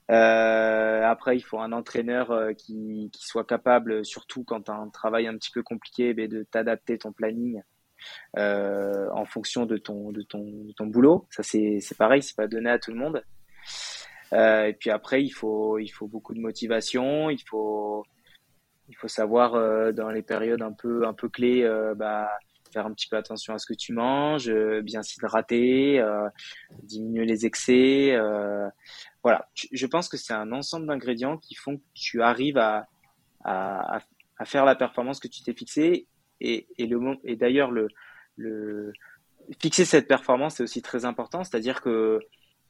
[0.09, 4.89] Euh, après, il faut un entraîneur euh, qui, qui, soit capable, surtout quand tu un
[4.89, 7.61] travail un petit peu compliqué, eh de t'adapter ton planning
[8.37, 11.27] euh, en fonction de ton, de ton, de ton boulot.
[11.29, 13.23] Ça, c'est pareil, c'est pas donné à tout le monde.
[14.33, 17.29] Euh, et puis après, il faut, il faut beaucoup de motivation.
[17.29, 18.05] Il faut,
[18.89, 22.29] il faut savoir euh, dans les périodes un peu, un peu clés, euh, bah,
[22.73, 24.49] faire un petit peu attention à ce que tu manges,
[24.83, 26.01] bien s'hydrater,
[26.83, 28.17] diminuer les excès
[29.23, 32.87] voilà, je pense que c'est un ensemble d'ingrédients qui font que tu arrives à,
[33.43, 33.99] à,
[34.37, 36.07] à faire la performance que tu t'es fixée.
[36.39, 37.87] Et, et, le, et d'ailleurs, le,
[38.35, 38.91] le,
[39.59, 41.43] fixer cette performance, c'est aussi très important.
[41.43, 42.19] C'est-à-dire que,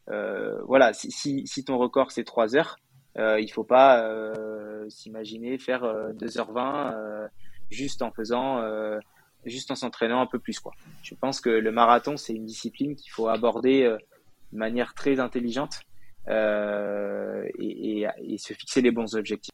[0.09, 2.77] euh, voilà, si, si, si, ton record c'est 3 heures,
[3.17, 7.27] euh, il faut pas euh, s'imaginer faire 2h20 euh,
[7.69, 8.99] juste en faisant, euh,
[9.45, 10.59] juste en s'entraînant un peu plus.
[10.59, 10.73] Quoi.
[11.03, 15.81] Je pense que le marathon, c'est une discipline qu'il faut aborder de manière très intelligente
[16.27, 19.51] euh, et, et, se fixer les bons objectifs.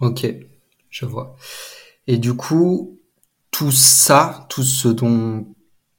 [0.00, 0.26] Ok,
[0.90, 1.36] je vois.
[2.06, 2.98] Et du coup,
[3.50, 5.46] tout ça, tout ce dont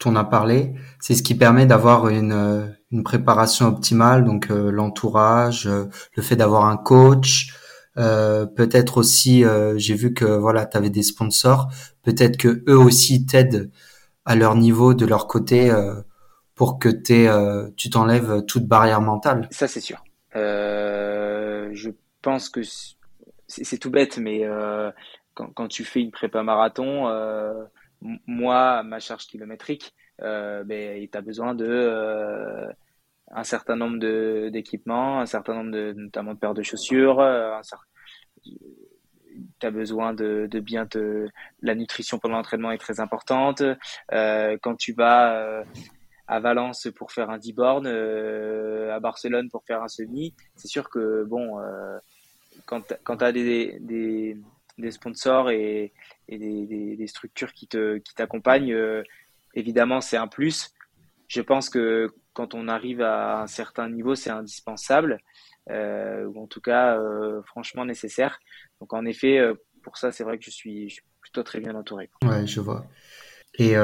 [0.05, 5.67] on a parlé, c'est ce qui permet d'avoir une, une préparation optimale, donc euh, l'entourage,
[5.67, 7.55] euh, le fait d'avoir un coach,
[7.97, 9.43] euh, peut-être aussi,
[9.75, 11.69] j'ai vu que voilà, tu avais des sponsors,
[12.03, 13.71] peut-être que eux aussi t'aident
[14.25, 15.73] à leur niveau, de leur côté,
[16.55, 19.49] pour que tu t'enlèves toute barrière mentale.
[19.51, 20.01] Ça, c'est sûr.
[20.35, 21.89] Euh, je
[22.21, 22.61] pense que
[23.47, 24.91] c'est tout bête, mais euh,
[25.33, 27.63] quand, quand, tu fais une prépa marathon, euh,
[28.01, 32.67] moi, ma charge kilométrique, euh, ben, tu as besoin de euh,
[33.31, 33.99] un certain nombre
[34.49, 37.61] d'équipements, un certain nombre de, notamment de paires de chaussures, un,
[39.59, 41.27] tu besoin de, de, bien te
[41.61, 43.63] la nutrition pendant l'entraînement est très importante.
[44.11, 45.63] Euh, quand tu vas euh,
[46.31, 50.89] à Valence pour faire un 10 bornes à Barcelone pour faire un semi c'est sûr
[50.89, 51.57] que bon
[52.65, 55.91] quand quand tu as des, des, sponsors et,
[56.29, 58.75] des, des, structures qui te qui t'accompagnent
[59.53, 60.73] évidemment c'est un plus
[61.27, 65.19] je pense que quand on arrive à un certain niveau, c'est indispensable,
[65.69, 68.39] euh, ou en tout cas euh, franchement nécessaire.
[68.79, 72.09] Donc en effet, euh, pour ça, c'est vrai que je suis, plutôt très bien entouré.
[72.23, 72.85] Ouais, je vois.
[73.55, 73.75] Et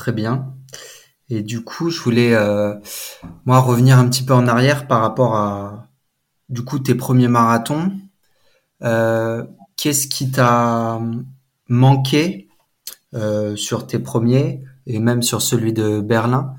[0.00, 0.54] très bien.
[1.28, 2.34] Et du coup, je voulais
[3.44, 5.86] moi revenir un petit peu en arrière par rapport à
[6.48, 7.92] du coup tes premiers marathons.
[8.80, 10.98] Qu'est-ce qui t'a
[11.68, 12.48] manqué
[13.54, 16.54] sur tes premiers et même sur celui de Berlin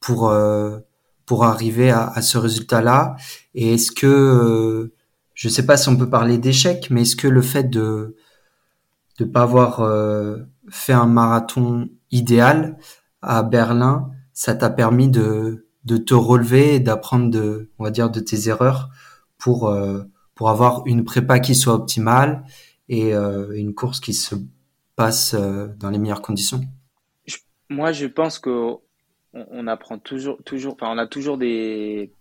[0.00, 0.78] pour euh,
[1.26, 3.16] pour arriver à, ce résultat-là?
[3.54, 4.94] Et est-ce que euh,
[5.34, 8.16] je sais pas si on peut parler d'échec, mais est-ce que le fait de
[9.18, 12.76] de pas avoir euh, fait un marathon idéal
[13.22, 18.10] à Berlin, ça t'a permis de de te relever et d'apprendre de on va dire
[18.10, 18.90] de tes erreurs
[19.38, 19.72] pour
[20.34, 22.44] pour avoir une prépa qui soit optimale
[22.88, 24.34] et une course qui se
[24.96, 26.60] passe dans les meilleures conditions.
[27.68, 28.76] Moi, je pense que
[29.32, 32.12] on, apprend toujours, toujours, enfin, on a toujours des,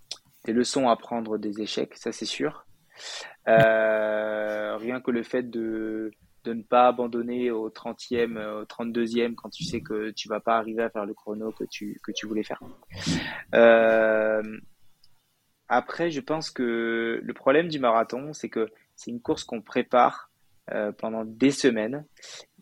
[0.46, 2.66] des leçons à prendre des échecs, ça c'est sûr.
[3.48, 6.12] Euh, rien que le fait de,
[6.46, 10.58] de ne pas abandonner au 30e, au 32e quand tu sais que tu vas pas
[10.58, 12.62] arriver à faire le chrono que tu, que tu voulais faire.
[13.54, 14.42] Euh,
[15.68, 20.30] après, je pense que le problème du marathon, c'est que c'est une course qu'on prépare
[20.72, 22.06] euh, pendant des semaines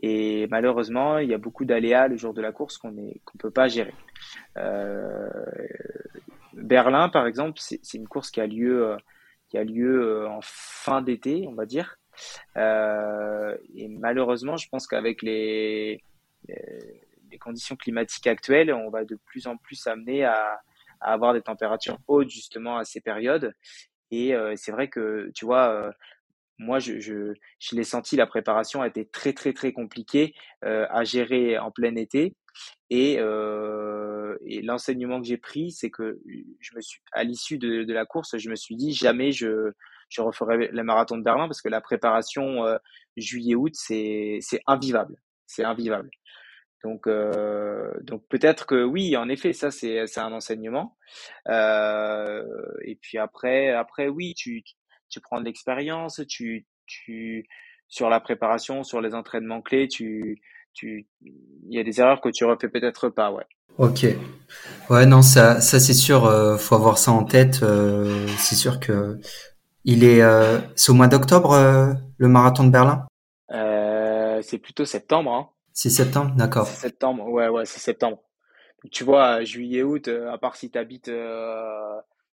[0.05, 3.51] et malheureusement, il y a beaucoup d'aléas le jour de la course qu'on ne peut
[3.51, 3.93] pas gérer.
[4.57, 5.29] Euh,
[6.51, 8.97] Berlin, par exemple, c'est une course qui a lieu, euh,
[9.47, 11.99] qui a lieu euh, en fin d'été, on va dire.
[12.57, 16.03] Euh, et malheureusement, je pense qu'avec les,
[17.39, 20.61] conditions climatiques actuelles, on va de plus en plus amener à,
[21.01, 23.53] avoir des températures hautes justement à ces périodes.
[24.11, 25.93] Et euh, c'est vrai que, tu vois,
[26.57, 27.33] moi, je,
[27.71, 30.33] l'ai senti, la préparation a été très, très, très compliquée
[30.63, 32.35] euh, à gérer en plein été.
[32.89, 36.19] Et, euh, l'enseignement que j'ai pris, c'est que
[36.59, 39.71] je me suis, à l'issue de, la course, je me suis dit jamais je,
[40.13, 42.77] je referai le marathon de Berlin parce que la préparation euh,
[43.17, 45.15] juillet-août, c'est, invivable.
[45.47, 46.09] C'est invivable.
[46.83, 50.97] Donc, euh, donc peut-être que oui, en effet, ça c'est, un enseignement.
[51.47, 52.43] Euh,
[52.83, 54.63] et puis après, après oui, tu,
[55.09, 57.47] tu prends de l'expérience, tu, tu,
[57.87, 60.41] sur la préparation, sur les entraînements clés, tu,
[60.73, 63.45] tu, il y a des erreurs que tu refais peut-être pas, ouais.
[63.77, 64.05] Ok.
[64.89, 67.63] Ouais, non, ça, ça c'est sûr, euh, faut avoir ça en tête.
[68.37, 69.17] C'est sûr que
[69.85, 73.07] il est, euh, c'est au mois d'octobre euh, le marathon de Berlin?
[73.51, 75.33] Euh, c'est plutôt septembre.
[75.33, 75.49] Hein.
[75.73, 76.67] C'est septembre, d'accord.
[76.67, 78.19] Septembre, ouais, ouais, c'est septembre.
[78.91, 81.09] tu vois, juillet, août, à part si tu habites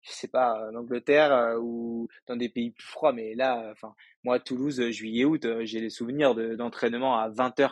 [0.03, 3.13] je sais pas, en Angleterre euh, ou dans des pays plus froids.
[3.13, 7.59] Mais là, enfin, moi, Toulouse, euh, juillet, août, euh, j'ai des souvenirs d'entraînement à 20
[7.59, 7.71] h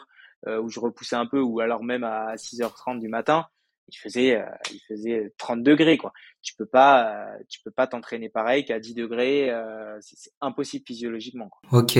[0.60, 3.46] où je repoussais un peu, ou alors même à 6h30 du matin.
[3.88, 6.12] Il faisait, il faisait 30 degrés, quoi.
[6.42, 9.50] Tu peux pas, tu peux pas t'entraîner pareil qu'à 10 degrés.
[10.00, 11.50] c'est impossible physiologiquement.
[11.72, 11.98] Ok.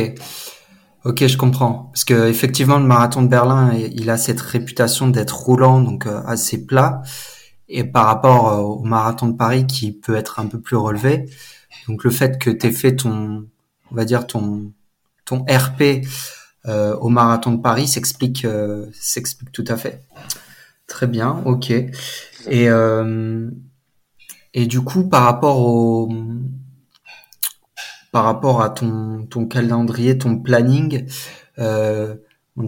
[1.05, 1.91] Ok, je comprends.
[1.93, 6.67] Parce que effectivement, le marathon de Berlin, il a cette réputation d'être roulant, donc assez
[6.67, 7.03] plat
[7.69, 11.27] et par rapport euh, au marathon de Paris qui peut être un peu plus relevé.
[11.87, 13.47] Donc le fait que tu aies fait ton,
[13.91, 14.73] on va dire ton
[15.25, 16.05] ton RP
[16.67, 20.03] euh, au marathon de Paris s'explique euh, s'explique tout à fait.
[20.89, 21.71] Très bien, ok.
[21.71, 23.51] Et euh,
[24.55, 26.09] et du coup par rapport au
[28.13, 31.07] par rapport à ton ton calendrier, ton planning,
[31.59, 32.15] euh,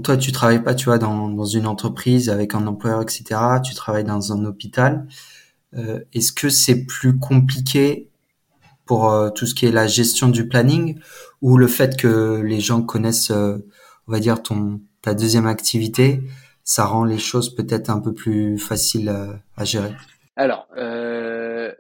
[0.05, 3.61] toi, tu travailles pas, tu vois, dans, dans une entreprise avec un employeur, etc.
[3.65, 5.07] Tu travailles dans un hôpital.
[5.77, 8.09] Euh, Est-ce que c'est plus compliqué
[8.87, 10.99] pour euh, tout ce qui est la gestion du planning
[11.43, 13.59] ou le fait que les gens connaissent, euh,
[14.09, 16.23] on va dire, ton ta deuxième activité,
[16.71, 19.09] ça rend les choses peut-être un peu plus faciles
[19.57, 19.93] à, gérer
[20.37, 21.75] Alors, euh,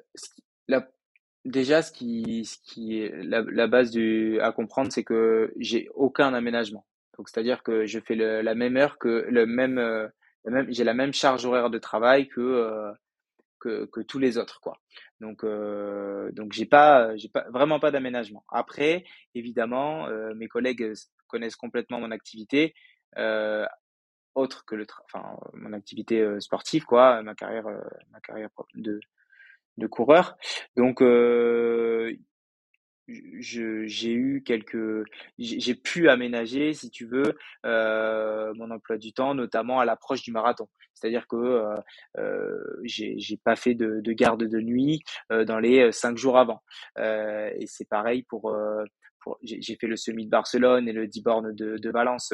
[1.44, 3.96] déjà, ce qui, ce qui est la, base
[4.42, 6.85] à comprendre, c'est que j'ai aucun aménagement.
[7.16, 10.09] Donc, c'est-à-dire que je fais la même heure que le euh,
[10.44, 12.90] même j'ai la même charge horaire de travail que, euh,
[13.61, 14.76] que, tous les autres, quoi.
[15.20, 18.42] Donc, euh, donc j'ai pas, j'ai pas vraiment pas d'aménagement.
[18.48, 19.05] Après,
[19.37, 20.94] évidemment, euh, mes collègues
[21.29, 22.74] connaissent complètement mon activité,
[23.18, 23.66] euh,
[24.34, 27.66] autre que le, enfin, mon activité sportive, quoi, ma carrière,
[28.12, 29.00] ma carrière de,
[29.76, 30.36] de coureur.
[30.76, 31.02] Donc,
[33.38, 35.04] j'ai eu quelques,
[35.38, 40.32] j'ai pu aménager, si tu veux, euh, mon emploi du temps, notamment à l'approche du
[40.32, 40.68] marathon.
[40.94, 41.76] C'est-à-dire que euh,
[42.18, 46.62] euh j'ai pas fait de, de, garde de nuit euh, dans les cinq jours avant.
[46.98, 48.54] Euh, et c'est pareil pour
[49.42, 52.33] j'ai fait le semi de Barcelone et le 10 bornes de, de Valence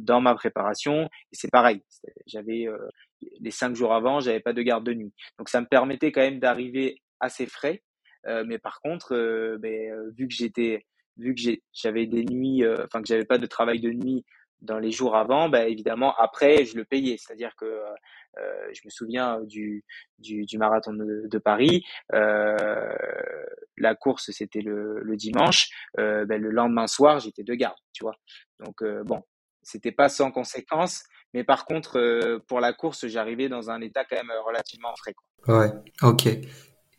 [0.00, 1.04] dans ma préparation.
[1.04, 1.82] Et c'est pareil.
[2.26, 2.66] J'avais
[3.40, 5.12] les cinq jours avant, j'avais pas de garde de nuit.
[5.38, 7.82] Donc ça me permettait quand même d'arriver assez frais
[8.26, 10.84] euh, mais par contre, euh, ben, euh, vu que j'étais,
[11.16, 11.40] vu que
[11.72, 14.24] j'avais des nuits, enfin que j'avais pas de travail de nuit
[14.60, 17.16] dans les jours avant, ben évidemment après je le payais.
[17.18, 19.84] C'est-à-dire que euh, je me souviens du,
[20.18, 21.84] du, du marathon de, de Paris.
[22.12, 22.96] Euh,
[23.76, 25.70] la course c'était le, le dimanche.
[25.98, 28.16] Euh, ben, le lendemain soir j'étais de garde, tu vois.
[28.64, 29.22] Donc bon,
[29.62, 34.16] c'était pas sans conséquence, mais par contre pour la course j'arrivais dans un état quand
[34.16, 34.92] même relativement.
[35.44, 35.58] Quoi.
[35.60, 36.26] Ouais, ok.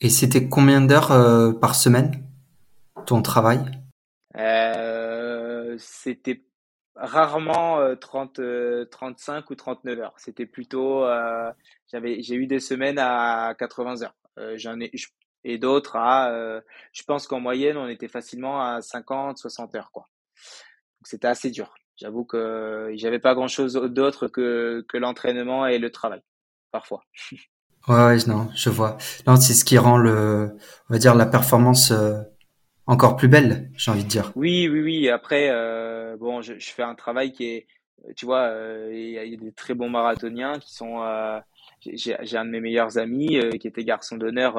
[0.01, 2.23] Et c'était combien d'heures euh, par semaine
[3.05, 3.59] ton travail?
[4.37, 6.41] Euh, C'était
[6.99, 10.13] rarement 30, euh, 35 euh, ou 39 heures.
[10.17, 11.05] C'était plutôt,
[11.91, 14.15] j'avais, j'ai eu des semaines à 80 heures.
[14.55, 14.91] j'en ai,
[15.45, 20.09] et d'autres à, je pense qu'en moyenne, on était facilement à 50, 60 heures, quoi.
[21.03, 21.73] C'était assez dur.
[21.95, 26.21] J'avoue que j'avais pas grand chose d'autre que, que l'entraînement et le travail,
[26.71, 27.03] parfois.
[27.87, 28.97] Ouais, non, je vois.
[29.25, 30.55] Non, c'est ce qui rend le,
[30.89, 32.21] on va dire, la performance euh,
[32.89, 34.31] encore plus belle, j'ai envie de dire.
[34.35, 35.09] Oui, oui, oui.
[35.09, 37.67] Après, euh, bon, je, fais un travail qui est,
[38.15, 41.03] tu vois, euh, il y, a des très bons marathoniens qui sont.
[41.03, 41.39] Euh,
[41.85, 44.57] j'ai un de mes meilleurs amis qui était garçon d'honneur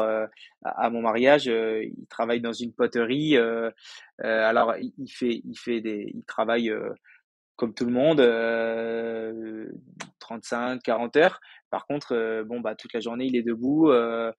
[0.65, 1.47] à, mon mariage.
[1.47, 3.37] il travaille dans une poterie.
[4.19, 6.73] alors, il fait, il fait des, il travaille
[7.57, 8.21] comme tout le monde,
[10.21, 11.41] 35, 40 heures.
[11.71, 13.91] Par contre, euh, bon, bah, toute la journée, il est debout.
[13.91, 14.33] Euh,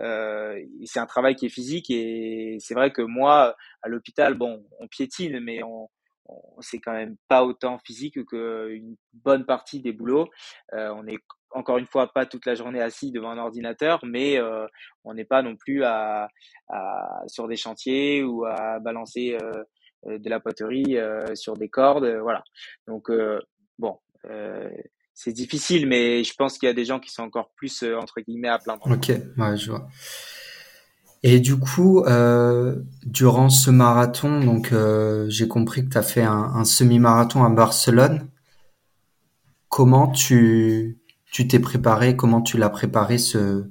[0.00, 4.64] euh, c'est un travail qui est physique et c'est vrai que moi, à l'hôpital, bon,
[4.78, 5.88] on piétine, mais on,
[6.26, 10.28] on c'est quand même pas autant physique qu'une bonne partie des boulots.
[10.74, 11.18] Euh, on est
[11.50, 14.66] encore une fois pas toute la journée assis devant un ordinateur, mais euh,
[15.04, 16.28] on n'est pas non plus à,
[16.68, 19.38] à, sur des chantiers ou à balancer
[20.04, 20.96] de la poterie
[21.34, 22.42] sur des cordes, voilà.
[22.88, 23.08] Donc
[23.78, 24.00] bon,
[25.14, 27.96] c'est difficile, mais je pense qu'il y a des gens qui sont encore plus, euh,
[27.96, 28.82] entre guillemets, à plaindre.
[28.90, 29.88] Ok, ouais, je vois.
[31.22, 36.22] Et du coup, euh, durant ce marathon, donc euh, j'ai compris que tu as fait
[36.22, 38.28] un, un semi-marathon à Barcelone.
[39.70, 40.98] Comment tu
[41.32, 42.14] tu t'es préparé?
[42.14, 43.70] Comment tu l'as préparé ce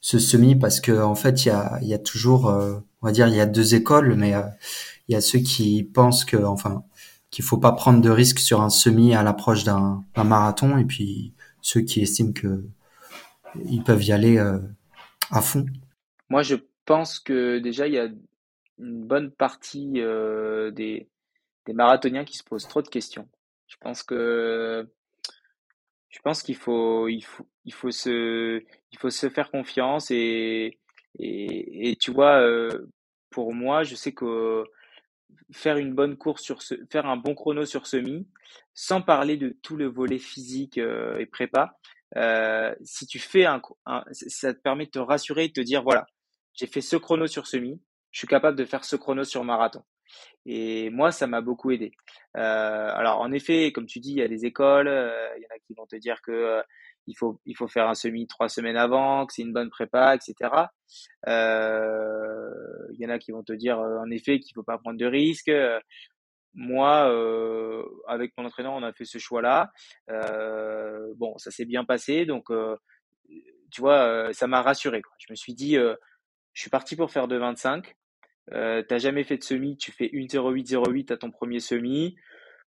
[0.00, 0.56] ce semi?
[0.56, 3.28] Parce que en fait, il y a il y a toujours, euh, on va dire,
[3.28, 4.42] il y a deux écoles, mais euh,
[5.08, 6.84] il y a ceux qui pensent que, enfin,
[7.30, 11.32] qu'il faut pas prendre de risques sur un semi à l'approche d'un marathon et puis
[11.62, 12.64] ceux qui estiment que
[13.64, 14.58] ils peuvent y aller euh,
[15.30, 15.66] à fond.
[16.28, 18.08] Moi, je pense que déjà il y a
[18.78, 21.08] une bonne partie euh, des,
[21.66, 23.28] des marathoniens qui se posent trop de questions.
[23.66, 24.88] Je pense que
[26.08, 30.78] je pense qu'il faut il faut il faut se il faut se faire confiance et
[31.18, 32.88] et, et tu vois euh,
[33.30, 34.64] pour moi je sais que
[35.52, 38.28] faire une bonne course sur ce, faire un bon chrono sur semi,
[38.74, 41.78] sans parler de tout le volet physique euh, et prépa.
[42.16, 43.62] Euh, si tu fais un,
[44.10, 46.06] ça te permet de te rassurer et de te dire voilà,
[46.54, 49.82] j'ai fait ce chrono sur semi, je suis capable de faire ce chrono sur marathon.
[50.44, 51.92] Et moi, ça m'a beaucoup aidé.
[52.36, 52.40] Euh,
[52.94, 55.58] alors, en effet, comme tu dis, il y a des écoles, il y en a
[55.60, 56.62] qui vont te dire que
[57.10, 60.14] il faut il faut faire un semi trois semaines avant, que c'est une bonne prépa,
[60.14, 60.50] etc.
[61.26, 62.50] Euh,
[62.92, 64.98] il y en a qui vont te dire euh, en effet qu'il faut pas prendre
[64.98, 65.52] de risques.
[66.54, 69.70] Moi, euh, avec mon entraîneur, on a fait ce choix-là.
[71.16, 72.50] Bon, ça s'est bien passé, donc
[73.70, 75.02] tu vois, ça m'a rassuré.
[75.18, 77.94] Je me suis dit, je suis parti pour faire 2,25.
[78.52, 82.16] Euh, t'as jamais fait de semi, tu fais 1,08,08 à ton premier semi.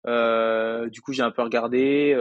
[0.06, 2.14] Du coup, j'ai un peu regardé.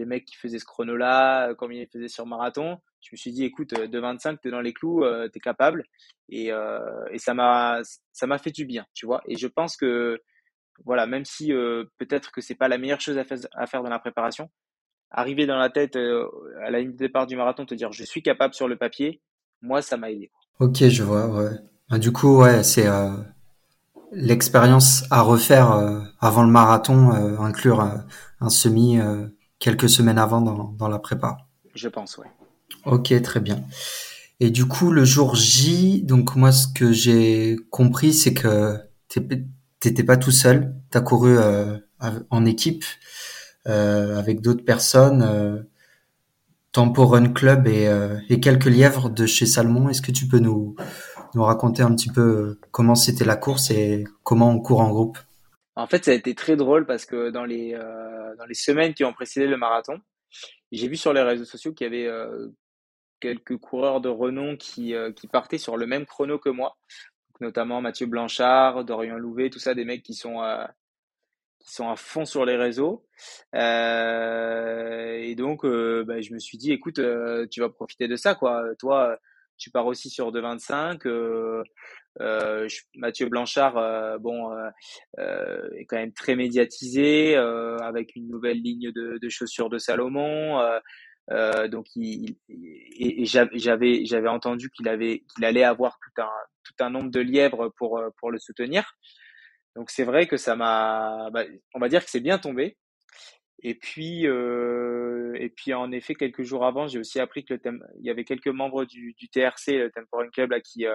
[0.00, 2.78] Les mecs qui faisaient ce chrono-là, euh, combien ils faisaient sur marathon.
[3.00, 5.84] Je me suis dit, écoute, euh, de 25, t'es dans les clous, euh, t'es capable.
[6.30, 6.50] Et,
[7.18, 7.80] ça m'a,
[8.12, 9.20] ça m'a fait du bien, tu vois.
[9.26, 10.20] Et je pense que,
[10.84, 11.52] voilà, même si
[11.98, 14.48] peut-être que c'est pas la meilleure chose à, à, faire dans la préparation,
[15.10, 18.22] arriver dans la tête à la ligne de départ du marathon, te dire, je suis
[18.22, 19.20] capable sur le papier,
[19.60, 20.30] moi, ça m'a aidé.
[20.60, 21.50] Ok, je vois, ouais.
[21.90, 22.86] Bah, du coup, ouais, c'est
[24.12, 25.72] l'expérience à refaire
[26.20, 27.10] avant le marathon,
[27.40, 27.80] inclure
[28.40, 29.00] un semi
[29.60, 31.46] quelques semaines avant dans, dans la prépa.
[31.74, 32.26] Je pense, oui.
[32.86, 33.62] Ok, très bien.
[34.40, 38.78] Et du coup, le jour J, donc moi, ce que j'ai compris, c'est que
[39.78, 40.74] t'étais pas tout seul.
[40.90, 41.78] T'as couru euh,
[42.30, 42.84] en équipe
[43.68, 45.62] euh, avec d'autres personnes, euh,
[46.72, 49.90] Tempo Run Club et, euh, et quelques lièvres de chez Salmon.
[49.90, 50.74] Est-ce que tu peux nous
[51.34, 55.18] nous raconter un petit peu comment c'était la course et comment on court en groupe?
[55.80, 58.92] En fait, ça a été très drôle parce que dans les, euh, dans les semaines
[58.92, 59.98] qui ont précédé le marathon,
[60.72, 62.48] j'ai vu sur les réseaux sociaux qu'il y avait euh,
[63.18, 66.76] quelques coureurs de renom qui, euh, qui partaient sur le même chrono que moi,
[67.40, 70.42] notamment Mathieu Blanchard, Dorian Louvet, tout ça, des mecs qui sont,
[71.60, 73.06] qui sont à fond sur les réseaux.
[73.54, 77.00] et donc, bah, je me suis dit, écoute,
[77.50, 78.64] tu vas profiter de ça, quoi.
[78.78, 79.18] Toi,
[79.56, 81.64] tu pars aussi sur 2,25.
[82.20, 84.52] Euh, Mathieu Blanchard, euh, bon,
[85.18, 90.60] euh, est quand même très médiatisé avec une nouvelle ligne de, chaussures de Salomon.
[91.68, 91.86] donc,
[93.22, 98.92] j'avais entendu qu'il allait avoir tout un nombre de lièvres pour le soutenir.
[99.76, 101.44] Donc c'est vrai que ça m'a, bah,
[101.74, 102.76] on va dire que c'est bien tombé.
[103.62, 107.54] Et puis, en effet, quelques jours avant, j'ai aussi appris que
[108.00, 110.86] y avait quelques membres du, TRC, le Temporal Club, là, qui,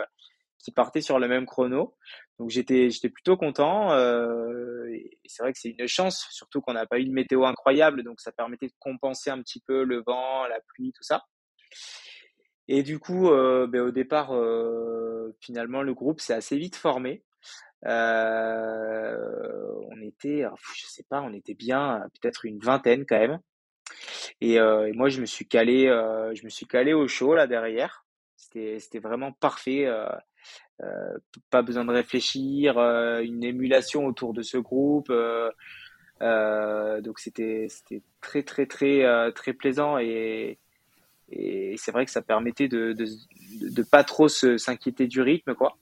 [0.59, 1.95] qui partaient sur le même chrono.
[2.39, 3.91] Donc j'étais, j'étais plutôt content.
[3.93, 4.89] Euh,
[5.25, 8.19] c'est vrai que c'est une chance, surtout qu'on n'a pas eu de météo incroyable, donc
[8.19, 11.23] ça permettait de compenser un petit peu le vent, la pluie, tout ça.
[12.67, 17.23] Et du coup, euh, ben, au départ, euh, finalement, le groupe s'est assez vite formé.
[17.83, 17.91] On
[20.01, 20.45] était,
[20.75, 23.39] je sais pas, on était bien, peut-être une vingtaine quand même.
[24.41, 25.85] Et, et, moi, je me suis calé,
[26.33, 28.04] je me suis calé au chaud là derrière.
[28.79, 29.85] C'était, vraiment parfait.
[29.85, 30.07] Euh,
[30.81, 31.17] euh
[31.49, 35.11] pas besoin de réfléchir, une émulation autour de ce groupe.
[36.21, 40.59] donc c'était, c'était très très très très plaisant et,
[41.77, 45.77] c'est vrai que ça permettait de, de, pas trop s'inquiéter du rythme quoi.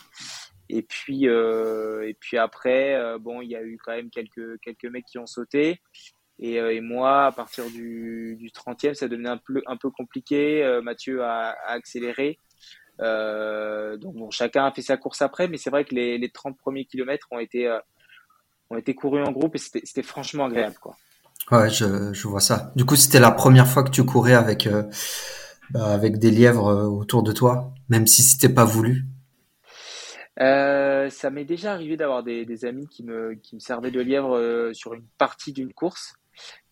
[0.70, 4.60] Et puis, euh, et puis après, euh, bon, il y a eu quand même quelques,
[4.62, 5.82] quelques mecs qui ont sauté.
[6.40, 10.64] Et, euh, moi, à partir du, du 30e, ça devenait un peu, un peu compliqué.
[10.64, 12.40] Euh, Mathieu a accéléré.
[13.98, 16.58] Donc bon, chacun a fait sa course après, mais c'est vrai que les, les 30
[16.58, 17.70] premiers kilomètres ont été,
[18.70, 20.76] ont été courus en groupe et c'était franchement agréable.
[20.82, 20.96] Quoi.
[21.52, 22.72] Ouais, je, je vois ça.
[22.76, 24.68] Du coup, c'était la première fois que tu courais avec,
[25.70, 29.06] bah, avec des lièvres autour de toi, même si c'était pas voulu?
[30.40, 34.02] Euh, ça m'est déjà arrivé d'avoir des, des, amis qui me, qui me servaient de
[34.02, 36.16] lièvre euh, sur une partie d'une course.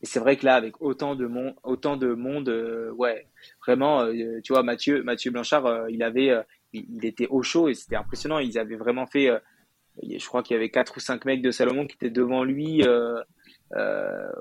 [0.02, 3.28] Et c'est vrai que là, avec autant de monde, autant de monde, euh, ouais,
[3.66, 6.32] vraiment, euh, tu vois, Mathieu, Mathieu Blanchard, il avait,
[6.74, 8.40] il, était au chaud et c'était impressionnant.
[8.40, 9.30] Ils avaient vraiment fait,
[10.02, 12.84] je crois qu'il y avait quatre ou cinq mecs de Salomon qui étaient devant lui.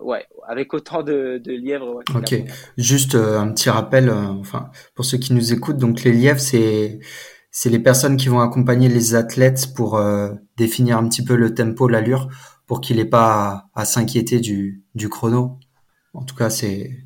[0.03, 2.03] ouais, avec autant de, lièvres.
[2.15, 2.35] Ok,
[2.79, 7.01] juste un petit rappel, enfin, pour ceux qui nous écoutent, donc les lièvres, c'est
[7.51, 11.53] c'est les personnes qui vont accompagner les athlètes pour euh, définir un petit peu le
[11.53, 12.29] tempo, l'allure,
[12.71, 15.59] pour qu'il n'ait pas à, s'inquiéter du, du, chrono.
[16.15, 17.05] En tout cas, c'est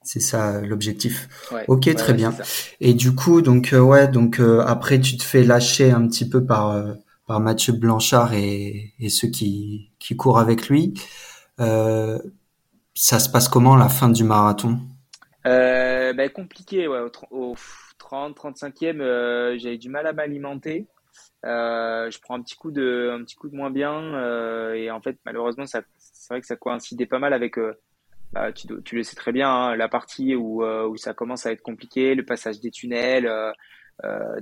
[0.00, 1.28] c'est ça l'objectif.
[1.66, 2.32] ok, très bien.
[2.78, 6.28] Et du coup, donc euh, ouais, donc euh, après tu te fais lâcher un petit
[6.28, 6.84] peu par
[7.26, 10.94] par Mathieu Blanchard et, et ceux qui qui courent avec lui.
[11.58, 14.78] ça se passe comment la fin du marathon?
[15.44, 17.00] Ben, compliqué, ouais.
[17.32, 17.56] Au,
[17.98, 20.86] 30, 35e, euh, j'avais du mal à m'alimenter.
[21.44, 24.90] Euh, je prends un petit coup de, un petit coup de moins bien euh, et
[24.90, 27.56] en fait malheureusement ça, c'est vrai que ça coïncidait pas mal avec,
[28.32, 31.52] bah, tu, tu, le sais très bien, hein, la partie où, où ça commence à
[31.52, 33.30] être compliqué, le passage des tunnels,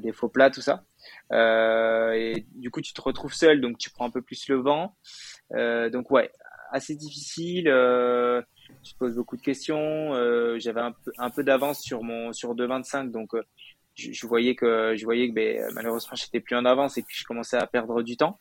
[0.01, 0.85] des faux plats, tout ça.
[1.33, 4.97] et du coup tu te retrouves seul donc tu prends un peu plus le vent.
[5.53, 6.33] donc ouais,
[6.73, 7.69] assez difficile
[8.83, 10.15] tu te poses beaucoup de questions.
[10.15, 13.43] Euh, J'avais un peu, un peu d'avance sur mon sur 2,25, donc euh,
[13.99, 17.25] je, voyais que je voyais que ben, malheureusement j'étais plus en avance et puis je
[17.25, 18.41] commençais à perdre du temps.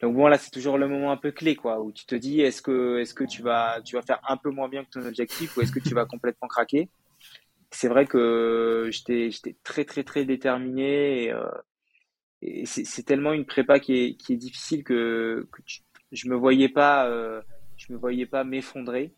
[0.00, 2.40] Donc bon là c'est toujours le moment un peu clé quoi où tu te dis
[2.40, 5.06] est-ce que est-ce que tu vas tu vas faire un peu moins bien que ton
[5.06, 6.90] objectif ou est-ce que tu vas complètement craquer?
[7.70, 11.48] C'est vrai que j'étais j'étais très très très déterminé et, euh,
[12.64, 15.48] c'est tellement une prépa qui est qui est difficile que,
[16.12, 17.40] je me voyais pas euh,
[17.76, 19.14] je me voyais pas m'effondrer.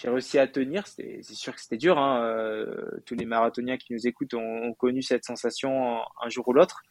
[0.00, 0.86] J'ai réussi à tenir.
[0.86, 1.98] C'est sûr que c'était dur.
[1.98, 2.22] Hein.
[2.22, 6.82] Euh, tous les marathoniens qui nous écoutent ont, connu cette sensation un, jour ou l'autre.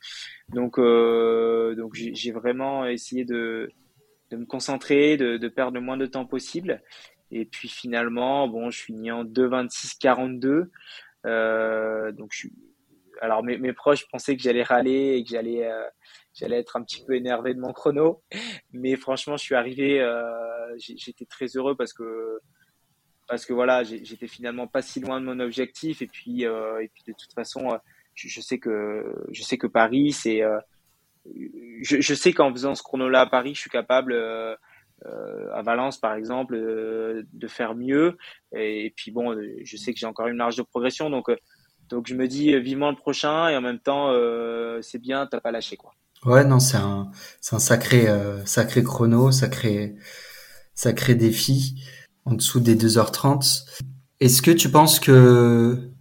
[0.50, 3.72] Donc, euh, donc j'ai vraiment essayé de,
[4.30, 6.84] de me concentrer, de, de, perdre le moins de temps possible.
[7.32, 10.70] Et puis finalement, bon, je finis en 2,26,42.
[11.26, 12.48] Euh, donc, je,
[13.22, 15.88] alors mes, mes proches pensaient que j'allais râler et que j'allais euh,
[16.34, 18.22] j'allais être un petit peu énervé de mon chrono.
[18.74, 22.42] Mais franchement, je suis arrivé, euh, j'étais très heureux parce que
[23.28, 26.02] parce que voilà, j'étais finalement pas si loin de mon objectif.
[26.02, 27.78] Et puis euh, et puis de toute façon, euh,
[28.16, 30.60] je, sais que je sais que Paris, c'est euh,
[31.82, 34.16] je, sais qu'en faisant ce chrono-là à Paris, je suis capable
[35.04, 38.18] à Valence, par exemple, de faire mieux.
[38.56, 41.30] Et, et, puis bon, je sais que j'ai encore une marge de progression, donc
[41.90, 44.14] Donc je me dis vivement le prochain et en même temps
[44.82, 45.92] c'est bien, t'as pas lâché quoi.
[46.26, 47.12] Ouais, non, c'est un,
[47.42, 48.08] c'est un sacré,
[48.46, 49.96] sacré chrono, sacré,
[50.74, 51.84] sacré défi
[52.28, 53.64] en dessous des 2h30.
[54.20, 55.92] Est-ce que tu penses que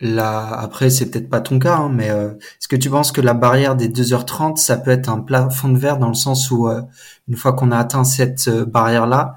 [0.00, 3.22] la, après c'est peut-être pas ton cas, hein, mais euh, est-ce que tu penses que
[3.22, 6.68] la barrière des 2h30, ça peut être un plafond de verre dans le sens où
[6.68, 6.82] euh,
[7.28, 9.36] une fois qu'on a atteint cette euh, barrière-là,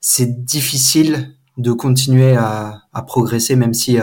[0.00, 3.98] c'est difficile de continuer à, à progresser même si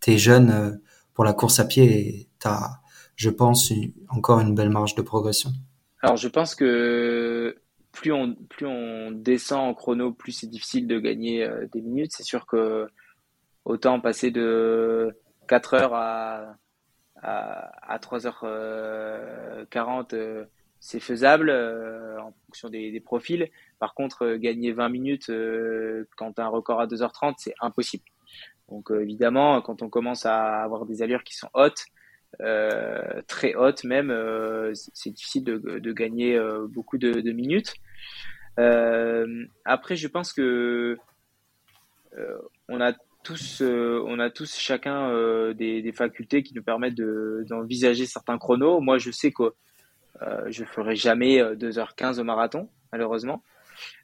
[0.00, 0.78] tu es jeune
[1.14, 2.80] pour la course à pied et tu as,
[3.16, 3.72] je pense,
[4.10, 5.50] encore une belle marge de progression?
[6.02, 7.56] Alors je pense que
[8.00, 12.12] plus on, descend en chrono, plus c'est difficile de gagner des minutes.
[12.12, 12.88] C'est sûr que
[13.64, 15.16] Autant passer de
[15.48, 16.56] 4 heures à,
[17.22, 20.44] à, 3h40, euh,
[20.80, 23.50] c'est faisable euh, en fonction des, profils.
[23.78, 25.30] Par contre, euh, gagner 20 minutes
[26.16, 28.04] quand as un record à 2h30, c'est impossible.
[28.70, 31.84] Donc évidemment, quand on commence à avoir des allures qui sont hautes,
[33.26, 34.14] très hautes même,
[34.94, 37.74] c'est difficile de, gagner beaucoup de minutes.
[39.64, 40.96] Après, je pense que
[42.68, 42.92] on a
[43.22, 47.00] tous, euh, on a tous chacun euh, des, des, facultés qui nous permettent
[47.48, 48.80] d'envisager certains chronos.
[48.80, 49.54] Moi, je sais que
[50.22, 53.42] euh, je ferai jamais 2h15 au marathon, malheureusement.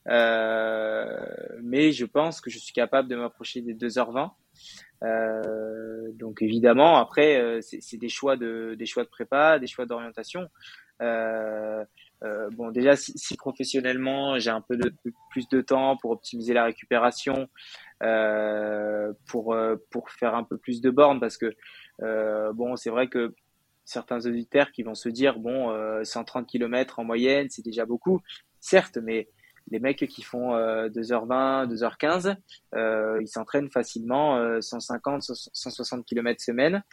[0.06, 4.30] mais je pense que je suis capable de m'approcher des 2h20.
[6.14, 10.48] donc évidemment, après, c'est des choix de des choix de prépa, des choix d'orientation.
[12.52, 14.78] Bon, déjà, si, si professionnellement j'ai un peu
[15.30, 17.48] plus de temps pour optimiser la récupération,
[18.02, 21.54] euh, pour euh, pour faire un peu plus de bornes parce que
[22.02, 23.34] euh, bon c'est vrai que
[23.86, 28.20] certains auditeurs qui vont se dire bon 130 km en moyenne c'est déjà beaucoup
[28.60, 29.30] certes mais
[29.70, 32.36] les mecs qui font 2h20, 2h15,
[32.74, 36.84] euh, ils s'entraînent facilement 150, 160 km semaine.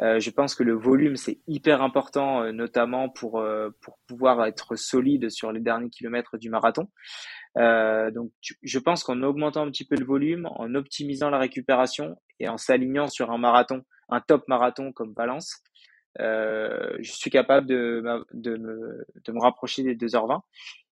[0.00, 3.42] Euh, je pense que le volume c'est hyper important, notamment pour
[3.80, 6.88] pour pouvoir être solide sur les derniers kilomètres du marathon.
[7.58, 8.30] Euh, donc,
[8.62, 12.58] je pense qu'en augmentant un petit peu le volume, en optimisant la récupération et en
[12.58, 15.62] s'alignant sur un marathon, un top marathon comme Valence,
[16.20, 20.40] euh, je suis capable de, de, me, de me rapprocher des 2h20.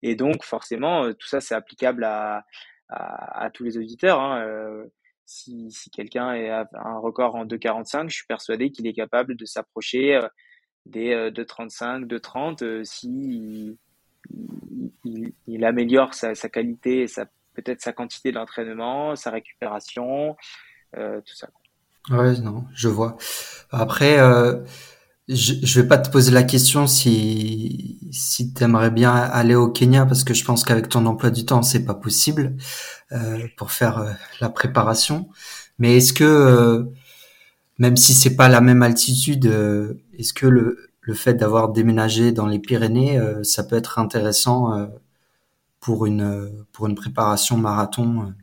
[0.02, 2.44] Et donc, forcément, euh, tout ça, c'est applicable à,
[2.88, 4.20] à, à, tous les auditeurs.
[4.20, 4.84] Hein.
[5.26, 9.36] Euh, si, si quelqu'un a un record en 2,45, je suis persuadé qu'il est capable
[9.36, 10.28] de s'approcher euh,
[10.86, 13.76] des 2,35, 2,30 si
[15.04, 20.36] il, améliore sa, qualité et sa, peut-être sa quantité d'entraînement, sa récupération,
[20.96, 21.48] euh, tout ça.
[22.10, 23.16] Ouais, non, je vois.
[23.70, 24.62] Après, euh,
[25.28, 30.06] je, je vais pas te poser la question si si aimerais bien aller au Kenya
[30.06, 32.56] parce que je pense qu'avec ton emploi du temps c'est pas possible
[33.12, 35.28] euh, pour faire euh, la préparation.
[35.78, 36.86] Mais est-ce que
[37.78, 39.46] même si c'est pas la même altitude,
[40.18, 44.76] est-ce que le le fait d'avoir déménagé dans les Pyrénées, euh, ça peut être intéressant
[44.76, 44.86] euh,
[45.80, 48.34] pour une pour une préparation marathon.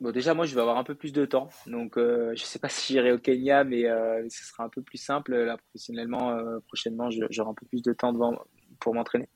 [0.00, 2.36] Euh, bon, déjà moi je vais avoir un peu plus de temps, donc je ne
[2.36, 3.82] sais pas si j'irai au Kenya, mais
[4.28, 6.36] ce sera un peu plus simple là professionnellement.
[6.66, 8.34] prochainement, j'aurai un peu plus de temps devant
[8.80, 9.28] pour m'entraîner.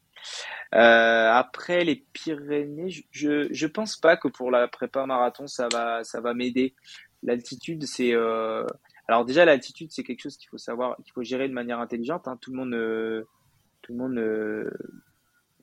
[0.72, 6.20] après les Pyrénées, je, je pense pas que pour la prépa marathon ça va ça
[6.20, 6.74] va m'aider.
[7.22, 8.14] L'altitude c'est
[9.08, 12.28] alors déjà l'altitude c'est quelque chose qu'il faut savoir, qu'il faut gérer de manière intelligente.
[12.28, 12.38] Hein.
[12.40, 13.26] Tout le monde, ne,
[13.82, 14.70] tout le monde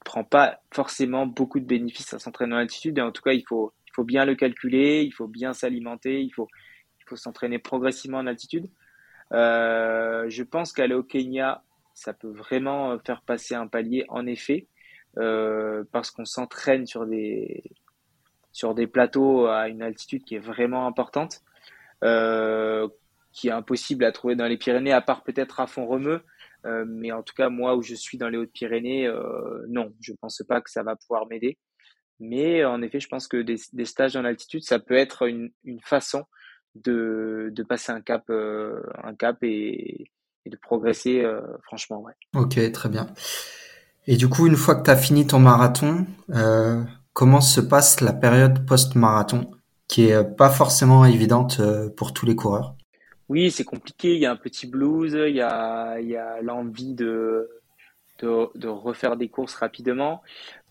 [0.07, 2.97] prend pas forcément beaucoup de bénéfices à s'entraîner en altitude.
[2.97, 6.31] Et en tout cas, il faut, faut bien le calculer, il faut bien s'alimenter, il
[6.31, 6.47] faut,
[7.15, 8.69] s'entraîner progressivement en altitude.
[9.33, 14.67] Euh, je pense qu'aller au Kenya, ça peut vraiment faire passer un palier en effet,
[15.17, 17.63] euh, parce qu'on s'entraîne sur des
[18.87, 21.41] plateaux à une altitude qui est vraiment importante.
[22.03, 22.87] Euh,
[23.33, 26.23] qui est impossible à trouver dans les Pyrénées, à part peut-être à Font-Romeu.
[26.65, 30.11] Euh, mais en tout cas, moi où je suis dans les Hautes-Pyrénées, euh, non, je
[30.11, 31.57] ne pense pas que ça va pouvoir m'aider.
[32.19, 35.51] Mais en effet, je pense que des, stages en altitude, ça peut être une,
[35.81, 36.25] façon
[36.75, 40.09] de, passer un cap, euh, un cap et,
[40.45, 41.25] de progresser,
[41.63, 42.01] franchement.
[42.01, 42.13] Ouais.
[42.33, 43.07] Ok, très bien.
[44.07, 46.07] Et du coup, une fois que tu as fini ton marathon,
[47.11, 49.51] comment se passe la période post-marathon,
[49.89, 51.61] qui est pas forcément évidente
[51.97, 52.77] pour tous les coureurs?
[53.29, 54.15] Oui, c'est compliqué.
[54.15, 57.49] Il y a un petit blues, il y a, il y a l'envie de,
[58.19, 60.21] de, de, refaire des courses rapidement.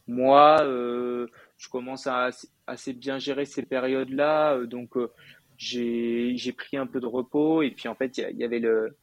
[0.09, 1.27] Moi, euh,
[1.59, 2.31] je commence à
[2.67, 5.13] assez, bien gérer ces périodes-là, euh, donc euh,
[5.57, 8.97] j'ai pris un peu de repos et puis en fait il y, avait le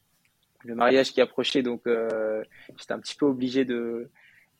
[0.63, 2.43] le mariage qui approchait, donc euh,
[2.77, 4.09] j'étais un petit peu obligé de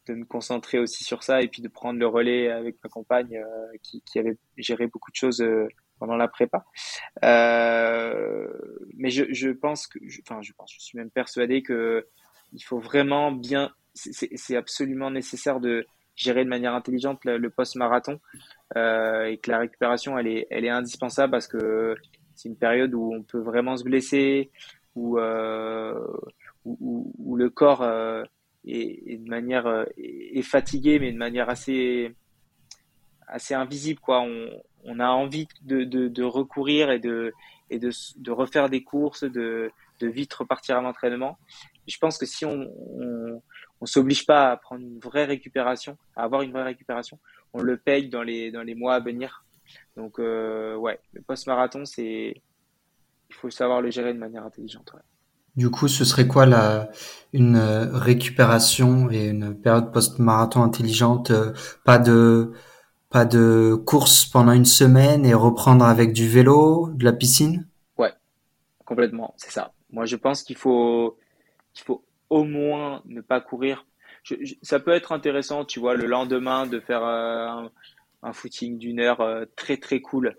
[0.07, 3.41] de me concentrer aussi sur ça et puis de prendre le relais avec ma compagne
[3.81, 5.41] qui, qui avait géré beaucoup de choses
[6.03, 6.65] pendant la prépa.
[7.23, 8.47] Euh,
[8.97, 12.05] mais je, je pense que, enfin, je pense, je suis même persuadé que
[12.51, 18.19] il faut vraiment bien, c'est absolument nécessaire de gérer de manière intelligente le, post-marathon
[18.75, 21.95] euh, et que la récupération, elle est, elle est indispensable parce que
[22.35, 24.51] c'est une période où on peut vraiment se blesser,
[24.95, 25.99] où, euh,
[26.65, 28.23] où, le corps euh,
[28.65, 32.15] est, de manière est fatigué, mais de manière assez
[33.27, 34.21] assez invisible quoi.
[34.85, 37.33] On, a envie de, de, recourir et de
[37.69, 41.37] et de, de refaire des courses, de, vite repartir à l'entraînement.
[41.87, 42.69] Je pense que si on,
[43.83, 47.19] on s'oblige pas à prendre une vraie récupération, à avoir une vraie récupération,
[47.53, 49.43] on le paye dans les dans les mois à venir.
[49.97, 52.41] Donc euh, ouais, le post-marathon, c'est
[53.29, 54.93] il faut savoir le gérer de manière intelligente.
[54.93, 55.01] Ouais.
[55.57, 56.91] Du coup, ce serait quoi la
[57.33, 61.51] une récupération et une période post-marathon intelligente euh,
[61.83, 62.53] Pas de
[63.09, 67.67] pas de course pendant une semaine et reprendre avec du vélo, de la piscine?
[67.97, 68.13] Ouais,
[68.85, 69.73] complètement, c'est ça.
[69.91, 71.17] Moi, je pense qu'il faut
[71.73, 72.01] qu'il faut
[72.33, 73.85] au moins ne pas courir.
[74.61, 77.67] ça peut être intéressant, tu vois, le lendemain de faire euh,
[78.21, 80.35] un, footing d'une heure euh, très très cool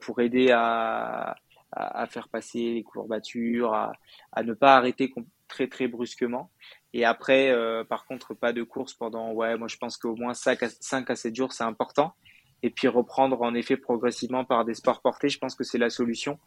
[0.00, 1.36] pour aider à
[1.72, 5.12] à, faire passer les courbatures, à, ne pas arrêter
[5.48, 6.50] très très brusquement.
[6.92, 10.34] Et après, euh, par contre, pas de course pendant, ouais, moi je pense qu'au moins
[10.34, 12.14] 5 à, 5 à 7 jours, c'est important.
[12.62, 15.90] Et puis reprendre en effet progressivement par des sports portés, je pense que c'est la
[15.90, 16.38] solution.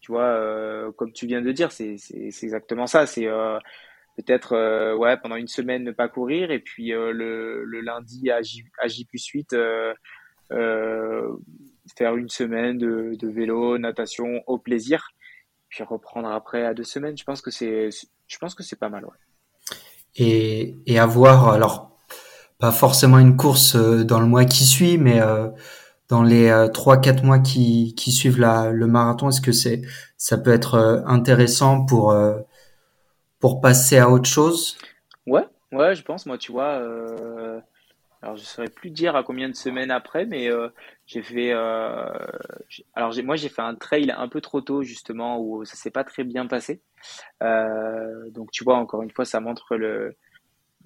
[0.00, 1.96] Tu vois, euh, comme tu viens de dire, c'est
[2.42, 3.06] exactement ça.
[3.06, 3.58] C'est euh,
[4.22, 8.42] peut-être euh, ouais pendant une semaine ne pas courir et puis euh, le, lundi à
[8.42, 9.94] J, plus 8 euh,
[11.96, 15.10] faire une semaine de, de, vélo, natation au plaisir,
[15.68, 17.16] puis reprendre après à deux semaines.
[17.16, 17.90] Je pense que c'est,
[18.26, 19.04] je pense que c'est pas mal.
[19.04, 19.76] Ouais.
[20.16, 21.98] Et, et avoir alors
[22.58, 25.20] pas forcément une course dans le mois qui suit, mais
[26.08, 29.82] dans les trois quatre mois qui, qui suivent la, le marathon, est-ce que c'est
[30.16, 32.12] ça peut être intéressant pour
[33.40, 34.78] pour passer à autre chose?
[35.26, 36.26] Ouais, ouais, je pense.
[36.26, 37.60] Moi, tu vois, euh,
[38.22, 40.68] alors je saurais plus dire à combien de semaines après, mais euh,
[41.06, 41.52] j'ai fait.
[41.52, 42.04] Euh,
[42.94, 46.04] alors moi j'ai fait un trail un peu trop tôt justement où ça s'est pas
[46.04, 46.82] très bien passé.
[47.42, 50.16] Euh, donc tu vois encore une fois ça montre le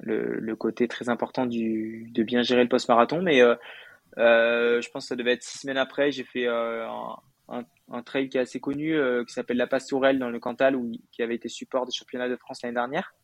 [0.00, 3.40] le, côté très important du de bien gérer le post-marathon, mais
[4.16, 6.12] je pense que ça devait être six semaines après.
[6.12, 6.86] J'ai fait euh,
[7.48, 10.78] un, trail qui est assez connu qui s'appelle la Pastourelle dans le Cantal
[11.12, 13.14] qui avait été support des championnats de France l'année dernière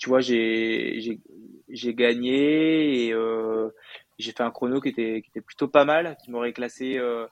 [0.00, 1.20] tu vois, j'ai
[1.94, 3.68] gagné et euh,
[4.18, 7.26] j'ai fait un chrono qui était plutôt pas mal, qui m'aurait classé euh,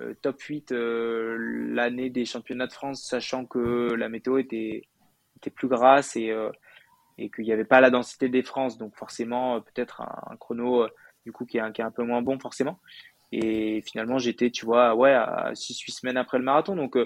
[0.00, 1.36] euh top 8 euh,
[1.72, 4.82] l'année des championnats de France, sachant que la météo était
[5.54, 6.50] plus grasse et euh,
[7.16, 10.88] qu'il n'y avait pas la densité des France, donc forcément peut-être un, chrono
[11.24, 12.80] du coup qui est un peu moins bon forcément.
[13.32, 16.96] Et finalement j'étais, tu vois, ouais, à 6-8 semaines après le marathon, donc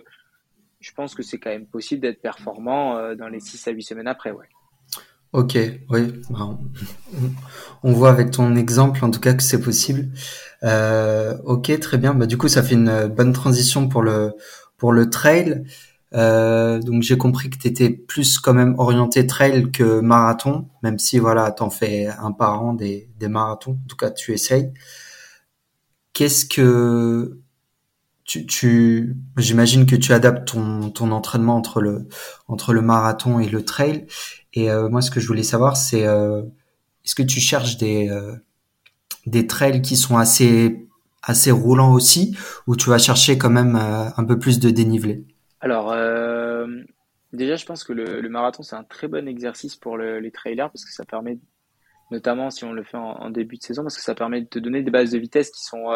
[0.81, 4.09] je pense que c'est quand même possible d'être performant dans les 6 à 8 semaines
[4.09, 4.49] après, ouais.
[5.35, 5.59] Ok,
[5.91, 6.57] oui, bah,
[7.83, 10.11] on, voit avec ton exemple en tout cas que c'est possible.
[10.63, 12.15] Euh, ok, très bien.
[12.15, 14.33] Bah, du coup, ça fait une bonne transition pour le
[14.77, 15.65] pour le trail.
[16.15, 21.01] Euh, donc j'ai compris que tu étais plus quand même orienté trail que marathon, même
[21.01, 23.73] si voilà, t'en fais un par an des, des marathons.
[23.73, 24.73] En tout cas, tu essayes.
[26.15, 27.39] Qu'est-ce que
[28.25, 32.09] tu, j'imagine que tu adaptes ton, ton entraînement entre le
[32.49, 34.07] entre le marathon et le trail.
[34.55, 36.43] Et euh, moi, ce que je voulais savoir, c'est euh,
[37.05, 38.35] est-ce que tu cherches des euh,
[39.27, 40.87] des trails qui sont assez
[41.23, 42.37] assez roulants aussi,
[42.67, 45.25] ou tu vas chercher quand même un peu plus de dénivelé?
[45.61, 45.95] Alors
[47.33, 50.31] déjà, je pense que le, le marathon c'est un très bon exercice pour le, les
[50.31, 51.39] trailers parce que ça permet,
[52.11, 54.59] notamment si on le fait en, début de saison, parce que ça permet de te
[54.59, 55.87] donner des bases de vitesse qui sont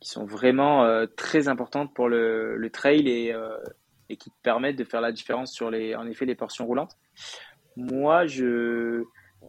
[0.00, 3.32] qui sont vraiment très importantes pour le, le trail et,
[4.12, 6.96] et qui te permettent de faire la différence sur les, en effet, les portions roulantes.
[7.76, 9.04] Moi, je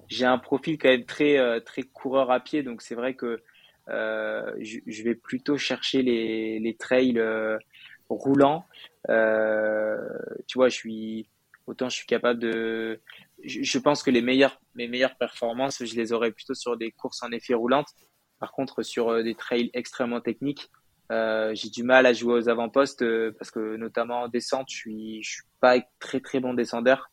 [0.07, 3.41] j'ai un profil quand même très euh, très coureur à pied, donc c'est vrai que
[3.89, 7.57] euh, je, je, vais plutôt chercher les, les trails euh,
[8.09, 8.65] roulants.
[9.09, 9.97] Euh,
[10.47, 11.27] tu vois, je suis
[11.67, 13.01] autant je suis capable de.
[13.43, 17.23] Je, pense que les meilleures mes meilleures performances, je les aurais plutôt sur des courses
[17.23, 17.89] en effet roulantes.
[18.39, 20.69] Par contre, sur euh, des trails extrêmement techniques,
[21.11, 23.03] euh, j'ai du mal à jouer aux avant-postes
[23.37, 27.09] parce que notamment en descente, je suis je suis pas très très bon descendeur.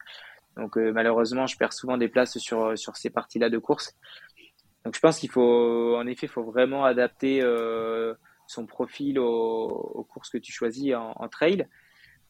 [0.57, 3.97] Donc euh, malheureusement, je perds souvent des places sur euh, sur ces parties-là de course.
[4.85, 8.14] Donc je pense qu'il faut, en effet, faut vraiment adapter euh,
[8.47, 11.66] son profil aux, aux, courses que tu choisis en, en, trail.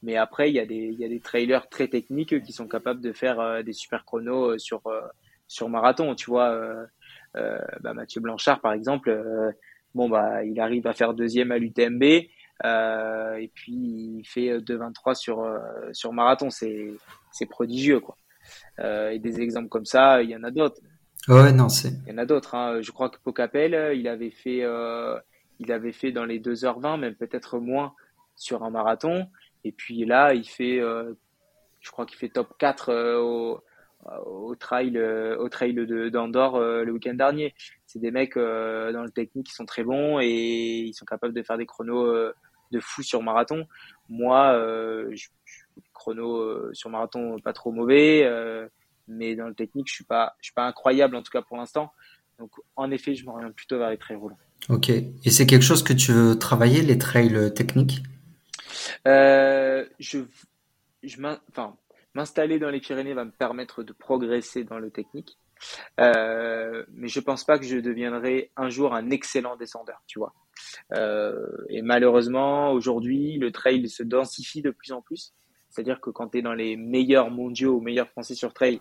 [0.03, 2.67] Mais après, il y a des il y a des trailers très techniques qui sont
[2.69, 4.83] capables de faire euh, des super chronos sur
[5.47, 6.15] sur marathon.
[6.15, 6.59] Tu vois,
[7.35, 9.11] bah, Mathieu Blanchard par exemple
[9.95, 12.05] bon bah il arrive à faire deuxième à l'UTMB
[12.65, 15.45] euh, et puis il fait 2,23 sur
[15.93, 16.93] sur marathon, c'est
[17.33, 18.17] c'est prodigieux quoi.
[18.79, 20.81] et des exemples comme ça, il y en a d'autres.
[21.29, 21.93] Ouais, non, c'est.
[22.07, 22.55] Il y en a d'autres.
[22.55, 22.81] Hein.
[22.81, 24.65] Je crois que Pocapel, il avait fait,
[25.59, 27.93] il avait fait dans les 2h20, même peut-être moins
[28.37, 29.29] sur un marathon.
[29.65, 33.63] Et puis là, il fait, je crois qu'il fait top 4 au,
[34.27, 35.75] au trail, euh, au trail
[36.11, 37.55] d'Andorre euh, le week-end dernier.
[37.87, 41.35] C'est des mecs euh, dans le technique qui sont très bons et ils sont capables
[41.35, 42.33] de faire des chronos
[42.71, 43.67] de fou sur marathon.
[44.09, 44.55] Moi,
[45.11, 45.29] je,
[45.93, 48.29] chrono sur marathon pas trop mauvais,
[49.09, 51.57] mais dans le technique, je suis pas, je suis pas incroyable en tout cas pour
[51.57, 51.93] l'instant.
[52.39, 54.39] Donc, en effet, je m'oriente plutôt vers les trails roulants.
[54.69, 54.89] Ok.
[54.89, 58.03] Et c'est quelque chose que tu veux travailler, les trails techniques?
[59.07, 60.19] Euh, Je,
[62.15, 65.39] m'installer dans les Pyrénées va me permettre de progresser dans le technique.
[66.01, 70.35] Euh, mais je pense pas que je deviendrai un jour un excellent descendeur, tu vois.
[70.95, 75.35] Euh, et malheureusement, aujourd'hui, le trail se densifie de plus en plus.
[75.69, 78.81] C'est-à-dire que quand tu es dans les meilleurs mondiaux ou meilleurs français sur trail,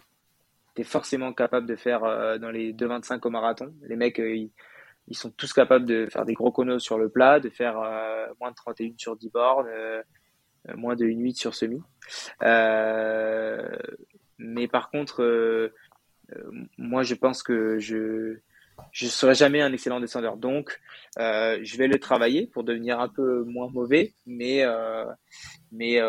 [0.76, 2.02] tu es forcément capable de faire
[2.40, 3.74] dans les 2,25 au marathon.
[3.84, 4.20] Les mecs,
[5.10, 7.76] ils, sont tous capables de faire des gros conos sur le plat, de faire
[8.40, 9.68] moins de 31 sur 10 bornes,
[10.68, 11.82] euh, moins de 1,8 sur semi.
[12.44, 13.78] Euh,
[14.38, 15.74] mais par contre, euh,
[16.78, 18.38] moi, je pense que je
[18.94, 20.38] je serai jamais un excellent descendeur.
[20.38, 20.80] Donc,
[21.18, 24.64] je vais le travailler pour devenir un peu moins mauvais, mais
[25.72, 26.00] mais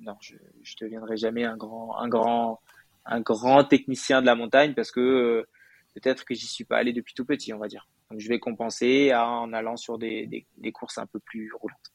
[0.00, 2.60] non, je je deviendrai jamais un grand un grand
[3.04, 5.46] un grand technicien de la montagne parce que
[5.94, 7.86] peut-être que j'y suis pas allé depuis tout petit, on va dire.
[8.10, 11.92] Donc, je vais compenser en allant sur des, des, des courses un peu plus roulantes.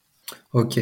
[0.52, 0.80] Ok.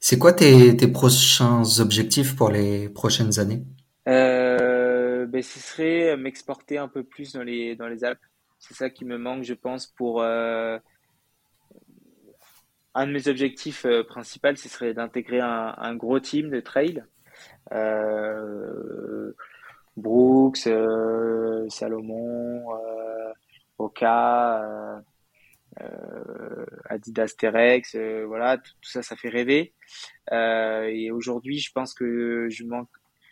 [0.00, 3.62] C'est quoi tes, tes prochains objectifs pour les prochaines années?
[4.08, 8.20] Euh, ben, Ce serait m'exporter un peu plus dans les, dans les Alpes.
[8.58, 10.22] C'est ça qui me manque, je pense, pour...
[10.22, 10.78] Euh,
[12.94, 17.04] un de mes objectifs euh, principaux, ce serait d'intégrer un, un, gros team de trail.
[17.72, 19.32] Euh,
[19.96, 22.64] Brooks, euh, Salomon,
[23.78, 25.02] Oka,
[25.80, 29.72] euh, Adidas Terex, euh, voilà, tout, ça, ça fait rêver.
[30.32, 32.88] Euh, et aujourd'hui, je pense que je manque,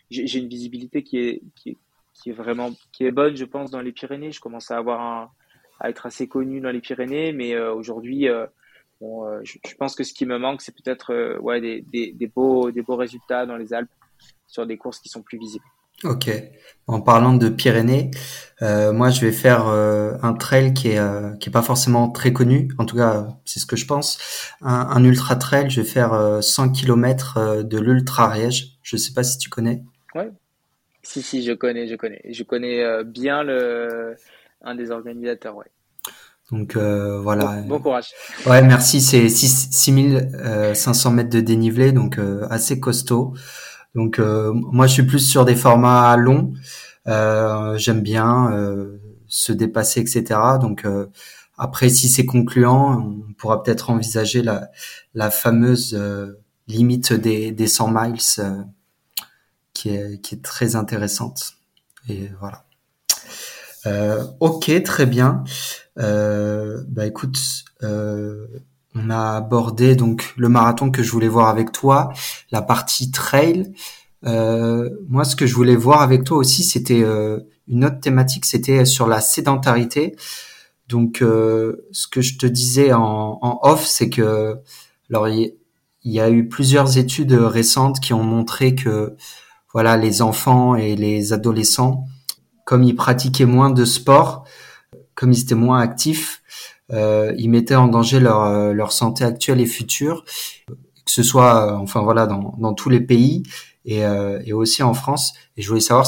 [0.09, 4.31] j'ai une visibilité qui est, vraiment, qui est bonne, je pense, dans les Pyrénées.
[4.31, 5.33] Je commence à avoir
[5.79, 8.27] à être assez connu dans les Pyrénées, mais aujourd'hui,
[9.01, 11.13] je, pense que ce qui me manque, c'est peut-être
[11.91, 13.91] des beaux résultats dans les Alpes
[14.47, 15.65] sur des courses qui sont plus visibles.
[16.03, 16.29] Ok.
[16.89, 18.11] En parlant de Pyrénées,
[18.61, 22.09] euh, moi je vais faire euh, un trail qui est euh, qui est pas forcément
[22.09, 22.69] très connu.
[22.77, 24.17] En tout cas, c'est ce que je pense.
[24.61, 28.77] Un, un ultra trail, je vais faire 100 km de l'ultra Riège.
[28.83, 29.83] Je sais pas si tu connais.
[30.15, 30.31] Ouais.
[31.03, 32.21] Si si, je connais, je connais.
[32.29, 34.15] Je connais bien le
[34.61, 35.65] un des organisateurs, ouais.
[36.51, 37.63] Donc voilà.
[37.63, 38.11] Bon, bon, courage.
[38.45, 39.01] Ouais, merci.
[39.01, 42.17] C'est 6500 mètres de dénivelé, donc
[42.49, 43.33] assez costaud.
[43.97, 46.53] Donc euh, moi je suis plus sur des formats longs.
[47.07, 50.39] Euh, j'aime bien euh, se dépasser, etc.
[50.61, 50.85] Donc
[51.57, 54.69] après, si c'est concluant, on pourra peut-être envisager la,
[55.15, 55.99] la fameuse
[56.67, 58.21] limite des, des 100 miles
[59.73, 61.53] qui, est, qui est très intéressante.
[62.07, 62.63] Et voilà.
[63.87, 65.43] Euh, ok, très bien.
[65.97, 67.39] Euh, bah écoute,
[67.83, 68.47] euh,
[68.97, 72.11] on a abordé donc le marathon que je voulais voir avec toi,
[72.51, 73.71] la partie trail.
[74.25, 78.45] Euh, moi, ce que je voulais voir avec toi aussi, c'était euh, une autre thématique,
[78.45, 80.15] c'était sur la sédentarité.
[80.87, 84.55] Donc, euh, ce que je te disais en, off, c'est que
[85.09, 85.53] alors il
[86.03, 89.15] y, a eu plusieurs études récentes qui ont montré que
[89.73, 92.05] voilà, les enfants et les adolescents,
[92.65, 94.45] comme ils pratiquaient moins de sport,
[95.15, 96.41] comme ils étaient moins actifs,
[96.91, 100.23] ils mettaient en danger leur, euh, leur santé actuelle et future,
[101.07, 103.43] que ce soit, euh, enfin voilà, dans, tous les pays
[103.85, 105.33] et, euh, aussi en France.
[105.55, 106.07] Et je voulais savoir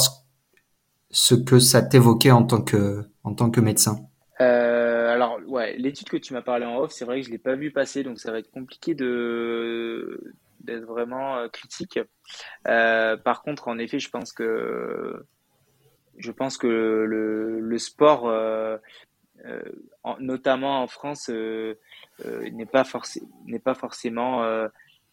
[1.10, 4.06] ce, que ça t'évoquait en tant que médecin.
[4.40, 7.38] Euh, alors ouais, l'étude que tu m'as parlé en off, c'est vrai que je l'ai
[7.38, 11.98] pas vu passer, donc ça va être compliqué d'être vraiment critique.
[12.66, 15.26] Euh, par contre, en effet, je pense que
[16.16, 18.76] je pense que le, sport euh,
[19.46, 19.62] euh,
[20.18, 21.78] notamment en France, euh,
[22.26, 23.28] euh, n'est pas, forcément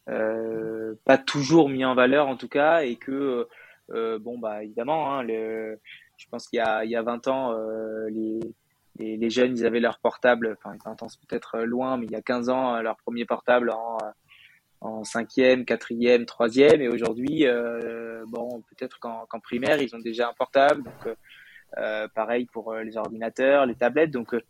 [0.06, 3.48] pas toujours mis en valeur en tout cas et que
[3.90, 7.54] bon bah évidemment hein, je pense qu'il y y a 20 ans
[8.10, 8.40] les,
[9.18, 12.16] les, jeunes ils avaient leur portable enfin 20 ans c'est peut-être loin mais il y
[12.16, 13.98] a 15 ans leur premier portable en
[14.80, 17.46] en cinquième, quatrième, troisième, et aujourd'hui,
[18.28, 21.18] bon, peut-être qu'en primaire, ils ont déjà un portable, donc
[22.16, 24.12] pareil pour euh, les ordinateurs, les tablettes.
[24.12, 24.42] Donc, euh,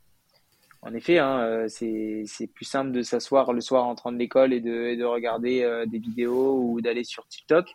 [0.82, 4.62] en effet, hein, c'est plus simple de s'asseoir le soir en rentrant de l'école et
[4.62, 7.68] de, de regarder des vidéos ou d'aller sur TikTok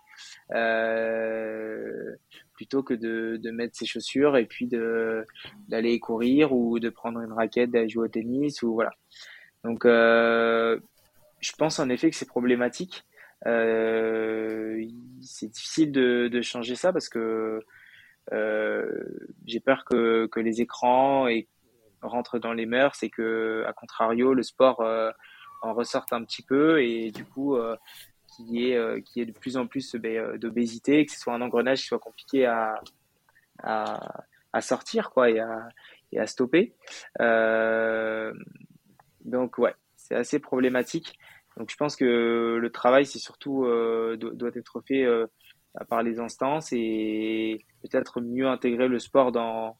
[2.54, 4.68] plutôt que de, mettre ses chaussures et puis
[5.68, 8.92] d'aller courir ou de prendre une raquette, d'aller jouer au tennis ou voilà.
[9.64, 10.78] Donc, euh,
[11.40, 13.04] je pense en effet que c'est problématique.
[13.46, 14.84] Euh,
[15.20, 17.60] c'est difficile de, changer ça parce que euh,
[18.30, 21.26] j'ai peur que, les écrans
[22.02, 25.10] rentrent dans les mœurs et que, à contrario, le sport euh,
[25.62, 27.76] en ressorte un petit peu et du coup, euh,
[28.36, 31.80] qu'il y, ait, euh, de plus en plus ben, d'obésité, que ce soit un engrenage
[31.80, 32.80] qui soit compliqué à,
[34.60, 36.74] sortir quoi, et, à, stopper.
[37.20, 38.32] Euh,
[39.24, 41.18] donc ouais, c'est assez problématique.
[41.56, 45.26] Donc je pense que le travail, c'est surtout euh, doit, être fait euh,
[45.88, 49.76] par les instances et peut-être mieux intégrer le sport dans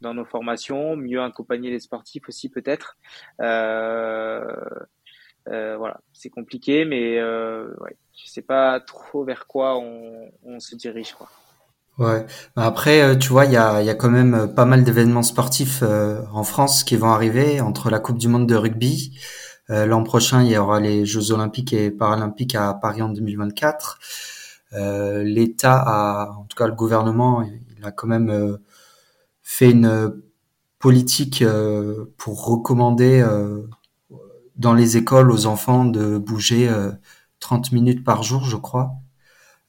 [0.00, 2.96] dans nos formations, mieux accompagner les sportifs aussi peut-être.
[3.40, 4.44] Euh,
[5.48, 10.58] euh, voilà, c'est compliqué, mais euh, ouais, je sais pas trop vers quoi on, on
[10.58, 11.28] se dirige quoi.
[11.98, 12.24] Ouais.
[12.56, 15.22] Après, euh, tu vois, il y a, y a quand même euh, pas mal d'événements
[15.22, 19.18] sportifs euh, en France qui vont arriver entre la Coupe du Monde de rugby.
[19.68, 24.00] L'an prochain, il y aura les Jeux Olympiques et Paralympiques à Paris en 2024.
[24.72, 28.58] L'État a, en tout cas le gouvernement, il a quand même
[29.42, 30.22] fait une
[30.78, 31.44] politique
[32.16, 33.24] pour recommander
[34.56, 36.70] dans les écoles aux enfants de bouger
[37.40, 38.94] 30 minutes par jour, je crois.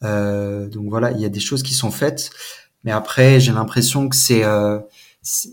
[0.03, 2.29] Euh, donc voilà, il y a des choses qui sont faites,
[2.83, 4.79] mais après j'ai l'impression que c'est euh,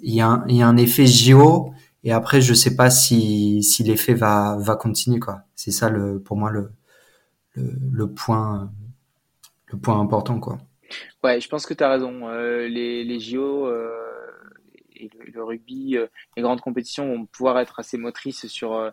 [0.02, 1.72] il y, a un, y a un effet JO
[2.04, 5.42] et après je sais pas si, si l'effet va va continuer quoi.
[5.54, 6.72] C'est ça le pour moi le,
[7.54, 8.72] le point
[9.72, 10.58] le point important quoi.
[11.22, 12.28] Ouais, je pense que tu as raison.
[12.28, 13.90] Euh, les, les JO euh,
[14.96, 16.06] et le, rugby, euh,
[16.36, 18.92] les grandes compétitions vont pouvoir être assez motrices sur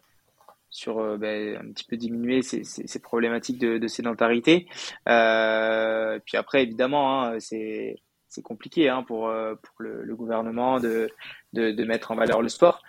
[0.69, 4.67] sur ben, un petit peu diminuer ces, ces, problématiques de, de sédentarité.
[5.05, 7.95] Puis après, évidemment, hein, c'est
[8.28, 9.32] c'est compliqué hein, pour
[9.63, 11.09] pour le, gouvernement de,
[11.53, 12.84] de, mettre en valeur le sport.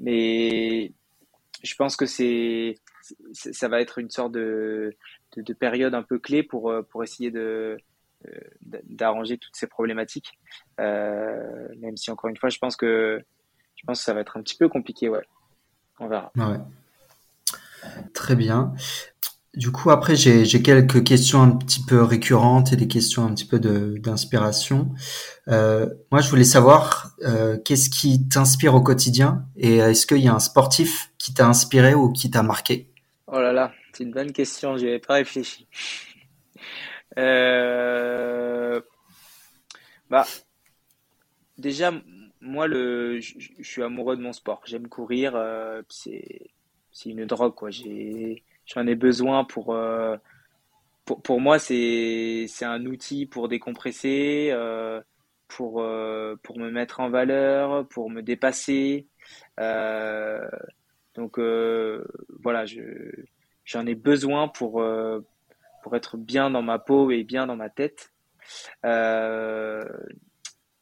[0.00, 0.92] Mais
[1.62, 2.74] je pense que c'est
[3.32, 4.94] ça va être une sorte de,
[5.36, 7.76] de, de, période un peu clé pour pour essayer de
[8.84, 10.32] d'arranger toutes ces problématiques.
[10.80, 13.22] Euh, même si encore une fois, je pense que
[13.76, 15.24] je pense que ça va être un petit peu compliqué, ouais.
[15.98, 16.32] On verra.
[16.36, 16.58] Ouais.
[18.14, 18.74] Très bien.
[19.54, 23.46] Du coup, après, j'ai quelques questions un petit peu récurrentes et des questions un petit
[23.46, 24.90] peu d'inspiration.
[25.48, 30.28] Euh, moi, je voulais savoir euh, qu'est-ce qui t'inspire au quotidien et est-ce qu'il y
[30.28, 32.92] a un sportif qui t'a inspiré ou qui t'a marqué?
[33.28, 35.66] Oh là là, c'est une bonne question, j'y avais pas réfléchi.
[37.18, 38.80] Euh...
[40.10, 40.24] Bah,
[41.58, 41.92] déjà,
[42.40, 44.62] moi, le, je, suis amoureux de mon sport.
[44.66, 45.34] J'aime courir.
[45.34, 46.50] Euh, c'est,
[46.92, 47.70] c'est une drogue, quoi.
[47.70, 50.16] J'ai, j'en ai besoin pour, euh,
[51.04, 54.52] pour, pour moi, c'est, c'est un outil pour décompresser,
[55.48, 55.84] pour,
[56.42, 59.06] pour me mettre en valeur, pour me dépasser.
[61.16, 62.04] Euh, donc, euh,
[62.42, 62.82] voilà, je,
[63.64, 64.84] j'en ai besoin pour,
[65.82, 68.12] pour être bien dans ma peau et bien dans ma tête.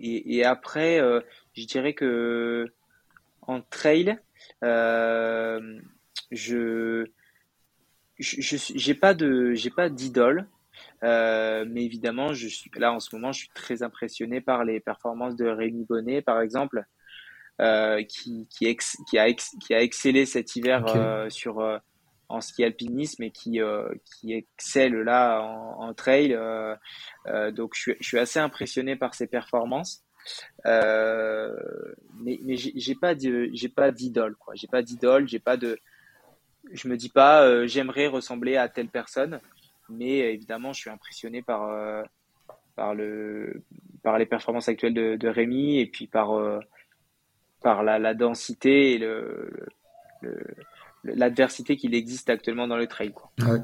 [0.00, 1.20] Et, et, après, euh,
[1.54, 2.66] je dirais que
[3.42, 4.18] en trail,
[4.62, 5.80] euh,
[6.30, 7.06] je
[8.18, 10.46] j'ai pas de j'ai pas d'idole,
[11.02, 14.80] euh, mais évidemment, je suis là en ce moment, je suis très impressionné par les
[14.80, 16.82] performances de Rémi Bonnet, par exemple, euh,
[18.08, 20.98] qui qui, ex, qui a ex, qui a excellé cet hiver okay.
[20.98, 21.78] Euh, sur euh,
[22.28, 23.60] en ski alpinisme et qui
[24.04, 26.36] qui excelle là en, en trail.
[27.52, 30.04] donc, je suis, je suis assez impressionné par ses performances.
[30.66, 31.54] Euh,
[32.20, 34.54] mais mais j'ai pas j'ai pas d'idole quoi.
[34.54, 35.78] J'ai pas d'idole, j'ai pas de
[36.72, 39.40] je me dis pas euh, j'aimerais ressembler à telle personne,
[39.88, 42.02] mais euh, évidemment je suis impressionné par euh,
[42.74, 43.62] par le
[44.02, 46.58] par les performances actuelles de, de Rémi et puis par euh,
[47.64, 49.50] par la, la, densité et le,
[51.02, 53.32] l'adversité qu'il existe actuellement dans le trail quoi.
[53.40, 53.60] Ouais.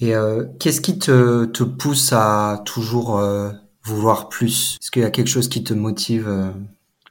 [0.00, 0.12] Et
[0.58, 3.22] qu'est-ce qui te, te pousse à toujours
[3.82, 4.76] vouloir plus?
[4.80, 6.50] Est-ce qu'il y a quelque chose qui te motive euh...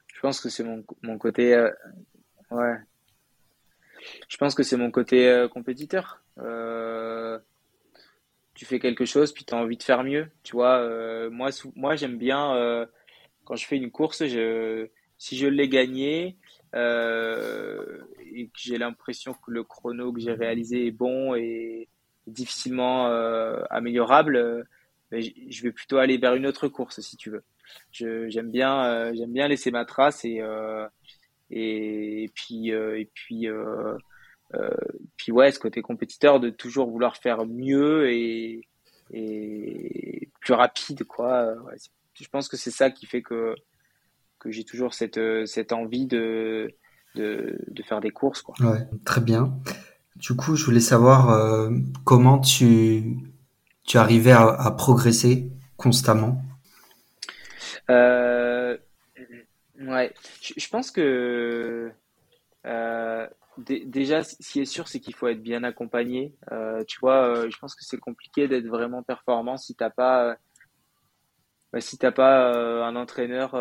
[0.07, 1.53] Je pense que c'est mon, mon côté.
[1.53, 1.69] Euh...
[2.51, 2.77] Ouais.
[4.27, 6.21] Je pense que c'est mon côté euh, compétiteur.
[6.39, 7.39] Euh,
[8.53, 10.29] tu fais quelque chose, puis tu as envie de faire mieux.
[10.43, 12.87] Tu vois, euh, moi, moi j'aime bien
[13.45, 14.87] quand je fais une course, je,
[15.19, 16.37] si je l'ai gagné
[16.73, 21.87] et que j'ai l'impression que le chrono que j'ai réalisé est bon et
[22.25, 23.07] difficilement
[23.69, 24.65] améliorable
[25.11, 27.43] mais je vais plutôt aller vers une autre course si tu veux.
[27.91, 30.41] j'aime bien, j'aime bien laisser ma trace et
[31.51, 33.47] et, puis et puis
[35.17, 38.61] puis ouais, ce côté compétiteur de toujours vouloir faire mieux et
[39.11, 41.55] et plus rapide quoi.
[42.13, 43.55] je pense que c'est ça qui fait que
[44.39, 46.73] que j'ai toujours cette cette envie de
[47.15, 48.55] de, de faire des courses quoi.
[48.59, 49.53] Ouais, très bien.
[50.15, 51.69] Du coup, je voulais savoir euh,
[52.03, 53.17] comment tu,
[53.85, 56.41] tu arrivais à, à progresser constamment?
[57.89, 58.77] Euh,
[59.79, 61.89] ouais, je, je, pense que
[62.65, 63.27] euh,
[63.57, 66.35] déjà, ce qui est sûr, c'est qu'il faut être bien accompagné.
[66.51, 70.35] Euh, tu vois, euh, je pense que c'est compliqué d'être vraiment performant si t'as pas,
[71.71, 72.51] bah, si t'as pas
[72.85, 73.51] un entraîneur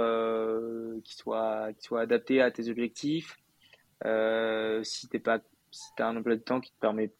[1.04, 3.38] qui soit qui soit adapté à tes objectifs.
[4.82, 5.40] si t'es pas
[5.70, 7.12] si tu as un emploi de temps qui te permet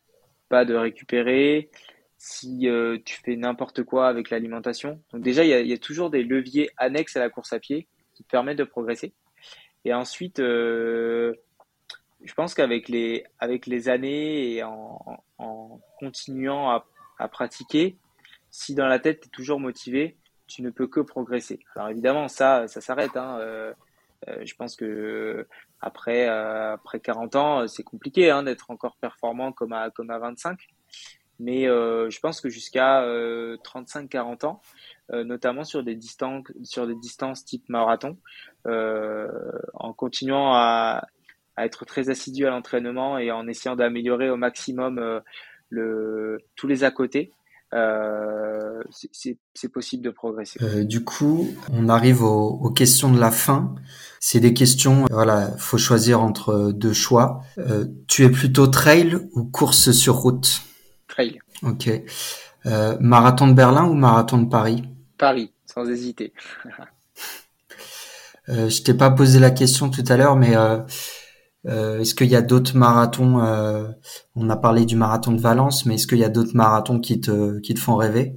[0.49, 1.71] pas de récupérer,
[2.17, 5.01] si euh, tu fais n'importe quoi avec l'alimentation.
[5.13, 8.25] Donc déjà, il y a, toujours des leviers annexes à la course à pied qui
[8.25, 9.13] te permettent de progresser.
[9.85, 11.35] Et ensuite, euh,
[12.25, 15.21] je pense qu'avec les, avec les années et en,
[16.01, 16.87] continuant à,
[17.19, 17.97] à, pratiquer,
[18.51, 20.17] si dans la tête tu es toujours motivé,
[20.49, 21.61] tu ne peux que progresser.
[21.77, 23.17] Alors évidemment, ça, ça s'arrête.
[23.17, 23.39] Hein.
[23.41, 23.73] Euh,
[24.27, 25.47] euh, je pense que
[25.81, 30.19] après, euh, après 40 ans, c'est compliqué hein, d'être encore performant comme à, comme à
[30.19, 30.59] 25.
[31.41, 34.61] Mais euh, je pense que jusqu'à 35-40 ans,
[35.13, 38.19] notamment sur des distances, sur des distances type marathon,
[38.67, 41.07] en continuant à,
[41.57, 45.23] à, être très assidu à l'entraînement et en essayant d'améliorer au maximum
[45.71, 47.33] le, tous les à côté,
[47.75, 50.59] euh, c'est possible de progresser.
[50.63, 53.75] Euh, du coup, on arrive aux, aux, questions de la fin.
[54.21, 57.43] C'est des questions, voilà, faut choisir entre deux choix.
[57.59, 60.63] Euh, tu es plutôt trail ou course sur route?
[61.09, 61.39] Trail.
[61.63, 61.91] Ok.
[62.67, 64.83] Euh, marathon de Berlin ou marathon de Paris?
[65.17, 66.33] Paris, sans hésiter.
[68.49, 70.55] euh, je t'ai pas posé la question tout à l'heure, mais
[71.69, 73.89] euh, est-ce qu'il y a d'autres marathons euh,
[74.35, 77.21] On a parlé du marathon de Valence, mais est-ce qu'il y a d'autres marathons qui
[77.21, 78.37] te, qui te font rêver?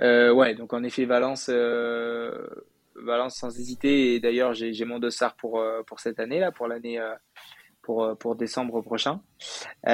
[0.00, 2.46] Euh, Ouais, donc en effet, Valence, euh,
[2.94, 4.14] Valence sans hésiter.
[4.14, 6.98] Et d'ailleurs, j'ai mon dossard pour, pour cette année, là, pour l'année.
[7.82, 9.20] pour, pour décembre prochain.
[9.86, 9.90] et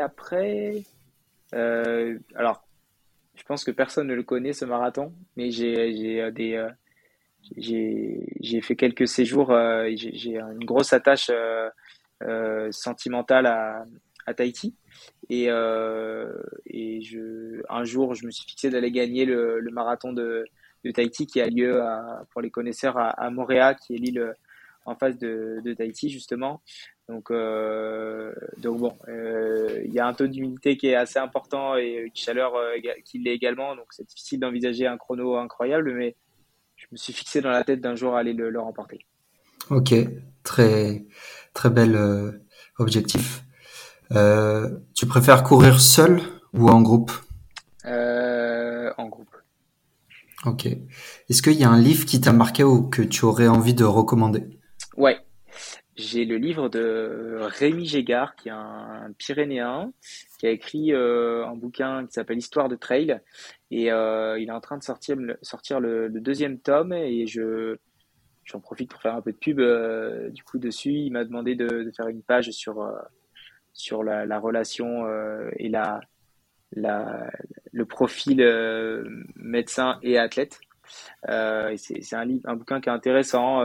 [0.00, 0.82] après,
[1.52, 2.64] alors,
[3.34, 6.68] je pense que personne ne le connaît ce marathon, mais j'ai des,
[7.56, 11.68] j'ai fait quelques séjours, euh, j'ai une grosse attache euh,
[12.22, 13.84] euh, sentimentale à,
[14.26, 14.74] à Tahiti.
[15.30, 20.44] Et, et je, un jour, je me suis fixé d'aller gagner le, le, marathon de,
[20.84, 21.82] de Tahiti qui a lieu,
[22.30, 24.34] pour les connaisseurs, à, à Moréa, qui est l'île
[24.84, 26.62] en face de, de Tahiti, justement.
[27.08, 31.76] Donc, euh, donc bon, euh, il y a un taux d'humidité qui est assez important
[31.76, 33.74] et une chaleur euh, qui l'est également.
[33.76, 36.16] Donc, c'est difficile d'envisager un chrono incroyable, mais
[36.88, 39.04] je me suis fixé dans la tête d'un jour aller le, le, remporter.
[39.70, 39.94] Ok,
[40.42, 41.04] très
[41.52, 42.32] très bel euh,
[42.78, 43.44] objectif.
[44.12, 46.22] Euh, tu préfères courir seul
[46.54, 47.12] ou en groupe?
[47.84, 49.36] Euh, En groupe.
[50.46, 50.66] Ok.
[50.66, 53.84] Est-ce qu'il y a un livre qui t'a marqué ou que tu aurais envie de
[53.84, 54.44] recommander?
[54.96, 55.18] Ouais.
[55.96, 59.92] J'ai le livre de Rémi Gégard, qui est un Pyrénéen,
[60.38, 63.20] qui a écrit euh, un bouquin qui s'appelle Histoire de trail.
[63.70, 67.76] Et euh, il est en train de sortir, sortir le, deuxième tome et je
[68.44, 70.92] j'en profite pour faire un peu de pub euh, du coup dessus.
[70.92, 72.88] Il m'a demandé de, faire une page sur
[73.74, 75.06] sur la, la relation
[75.56, 76.00] et la,
[76.72, 77.30] la
[77.72, 78.42] le profil
[79.34, 80.60] médecin et athlète.
[81.26, 83.62] c'est un livre, un bouquin qui est intéressant,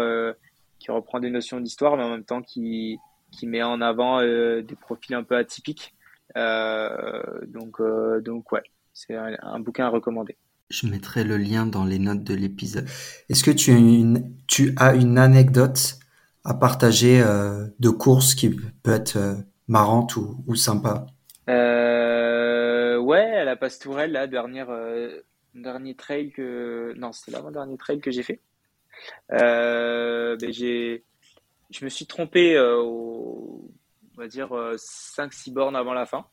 [0.80, 2.97] qui reprend des notions d'histoire, mais en même temps qui
[3.32, 5.93] qui met en avant des profils un peu atypiques.
[6.36, 7.81] Donc
[8.23, 8.63] donc ouais,
[8.93, 10.38] c'est un, un, bouquin à recommander.
[10.69, 12.88] Je mettrai le lien dans les notes de l'épisode.
[13.29, 15.99] Est-ce que tu as une, tu as une anecdote
[16.43, 19.36] à partager euh, de course qui peut être euh,
[19.67, 21.05] marrante ou, ou sympa?
[21.49, 25.21] Euh, Ouais, à la Pastourelle, là, dernière, euh,
[25.55, 26.93] dernier trail que...
[26.95, 28.39] Non, c'était l'avant-dernier trail que j'ai fait.
[29.34, 31.03] Euh, ben j'ai,
[31.69, 33.72] je me suis trompé au,
[34.16, 36.26] on va dire, 5-6 bornes avant la fin.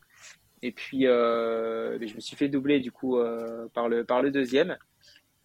[0.62, 4.30] Et puis, euh, je me suis fait doubler du coup euh, par le par le
[4.30, 4.76] deuxième.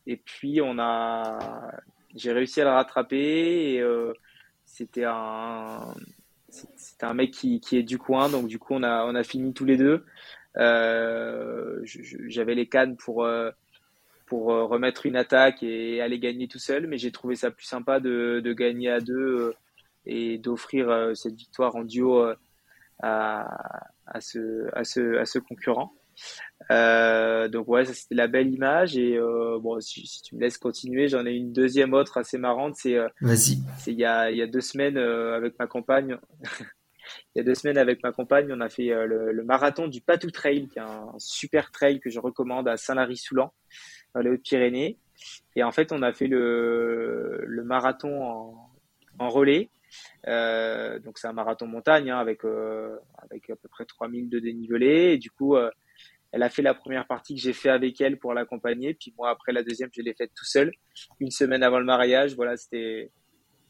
[0.08, 1.72] Et puis on a,
[2.16, 3.80] j'ai réussi à le rattraper.
[3.80, 4.14] Euh,
[4.66, 5.94] c'était un,
[7.02, 9.54] un mec qui, qui est du coin, donc du coup on a on a fini
[9.54, 10.06] tous les deux.
[10.58, 11.82] Euh,
[12.28, 13.52] j'avais les cannes pour euh,
[14.26, 18.00] pour remettre une attaque et aller gagner tout seul, mais j'ai trouvé ça plus sympa
[18.00, 19.54] de, de gagner à deux
[20.06, 22.26] et d'offrir cette victoire en duo
[23.02, 25.94] à, à ce, à ce, à ce concurrent.
[26.72, 30.42] Euh, donc ouais, ça c'était la belle image et euh, bon si, si, tu me
[30.42, 32.76] laisses continuer, j'en ai une deuxième autre assez marrante.
[32.76, 33.60] C'est euh, vas-y.
[33.78, 36.18] C'est il y a il y a deux semaines euh, avec ma compagne.
[37.36, 39.88] il y a deux semaines avec ma compagne, on a fait euh, le, le, marathon
[39.88, 43.54] du Patou Trail, qui est un super trail que je recommande à Saint-Lary-Soulan,
[44.14, 44.98] dans les Hautes-Pyrénées.
[45.56, 48.70] Et en fait, on a fait le, le marathon en,
[49.20, 49.70] en relais.
[50.28, 54.40] Euh, donc c'est un marathon montagne hein, avec euh, avec à peu près 3000 de
[54.40, 55.14] dénivelé.
[55.14, 55.70] Et du coup, euh,
[56.32, 58.94] elle a fait la première partie que j'ai fait avec elle pour l'accompagner.
[58.94, 60.72] Puis moi, après la deuxième, je l'ai faite tout seul,
[61.20, 62.36] une semaine avant le mariage.
[62.36, 63.12] Voilà, c'était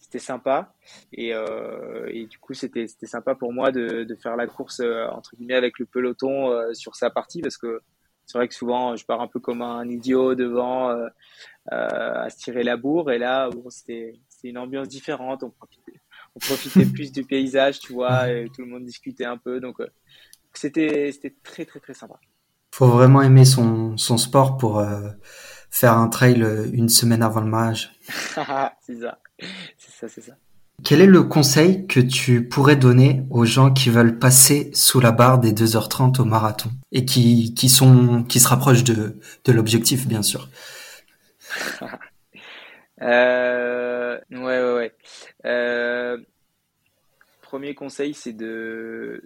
[0.06, 0.74] c'était sympa.
[1.14, 4.80] Et, euh, et, du coup, c'était c'était sympa pour moi de, de faire la course
[4.80, 7.82] euh, entre guillemets avec le peloton euh, sur sa partie parce que
[8.26, 11.08] c'est vrai que souvent je pars un peu comme un idiot devant euh,
[11.68, 13.12] à se tirer la bourre.
[13.12, 14.14] Et là, bon, c'était
[14.44, 15.44] une ambiance différente.
[15.44, 16.00] On profitait
[16.36, 19.60] on profitait plus du paysage, tu vois, et tout le monde discutait un peu.
[19.60, 19.78] Donc
[20.54, 22.20] c'était c'était très très très sympa
[22.76, 25.10] faut vraiment aimer son, son sport pour euh,
[25.72, 27.94] faire un trail euh, une semaine avant le mariage.
[28.86, 29.18] c'est ça,
[29.78, 30.34] c'est ça, c'est ça.
[30.84, 35.14] Quel est le conseil que tu pourrais donner aux gens qui veulent passer sous la
[35.14, 40.06] barre des 2h30 au marathon et qui, qui sont qui se rapprochent de, de l'objectif
[40.06, 40.50] bien sûr?
[43.02, 44.96] euh, Ouais ouais ouais.
[45.46, 46.18] Euh,
[47.42, 49.22] premier conseil c'est de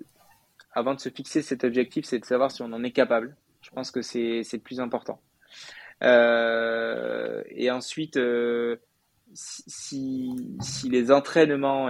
[0.71, 3.35] avant de se fixer cet objectif, c'est de savoir si on en est capable.
[3.61, 5.21] Je pense que c'est le plus important.
[6.03, 8.77] Euh, et ensuite, euh,
[9.33, 11.89] si, si les entraînements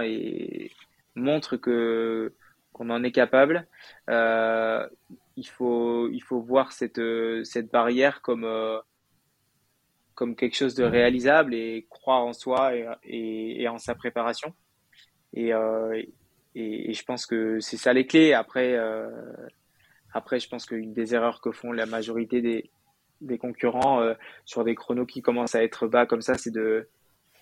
[1.14, 2.34] montrent que
[2.72, 3.66] qu'on en est capable,
[4.08, 4.86] euh,
[5.36, 7.00] il faut il faut voir cette
[7.44, 8.78] cette barrière comme euh,
[10.20, 14.52] comme quelque chose de réalisable et croire en soi et, et, et en sa préparation.
[15.32, 16.02] Et, euh,
[16.54, 18.34] et, je pense que c'est ça les clés.
[18.34, 19.08] Après, euh,
[20.12, 22.70] après, je pense qu'une des erreurs que font la majorité des,
[23.22, 24.12] des concurrents euh,
[24.44, 26.90] sur des chronos qui commencent à être bas comme ça, c'est de,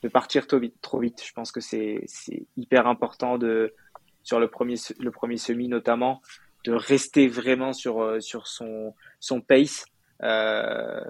[0.05, 1.21] de partir trop vite, trop vite.
[1.27, 2.07] Je pense que c'est
[2.57, 3.75] hyper important de
[4.23, 6.23] sur le premier le premier semi notamment
[6.65, 9.85] de rester vraiment sur sur son son pace
[10.23, 11.01] euh,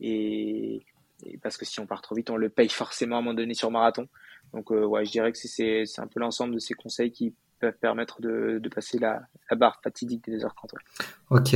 [0.00, 0.82] et,
[1.24, 3.34] et, parce que si on part trop vite, on le paye forcément à un moment
[3.34, 4.08] donné sur marathon.
[4.52, 7.78] Donc euh, ouais, je dirais que c'est un peu l'ensemble de ces conseils qui peuvent
[7.80, 9.20] permettre de, de passer la,
[9.50, 10.74] la, barre fatidique des 2h30.
[11.30, 11.54] Ok.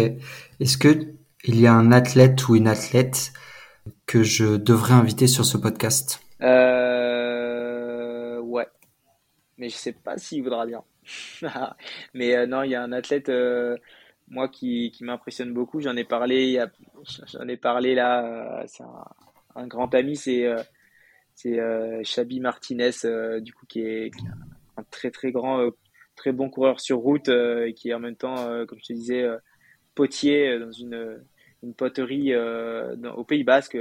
[0.60, 0.88] Est-ce que
[1.46, 3.32] il y a un athlète ou une athlète
[4.06, 6.20] que je devrais inviter sur ce podcast?
[6.42, 7.24] Euh,
[8.54, 8.68] Ouais.
[9.58, 10.82] Mais je sais pas s'il voudra bien.
[12.14, 13.76] Mais euh, non, il y a un athlète, euh,
[14.28, 15.80] moi, qui, qui m'impressionne beaucoup.
[15.80, 16.62] J'en ai parlé,
[17.32, 18.60] j'en ai parlé là.
[18.60, 18.84] Euh, c'est
[19.54, 20.46] un, grand ami, c'est
[21.34, 24.10] c'est euh, Chabi Martinez, euh, du coup, qui est,
[24.76, 25.70] un très très grand,
[26.16, 29.24] très bon coureur sur route, et qui est en même temps, comme je te disais,
[29.94, 31.24] potier dans une,
[31.62, 33.78] une poterie au Pays Basque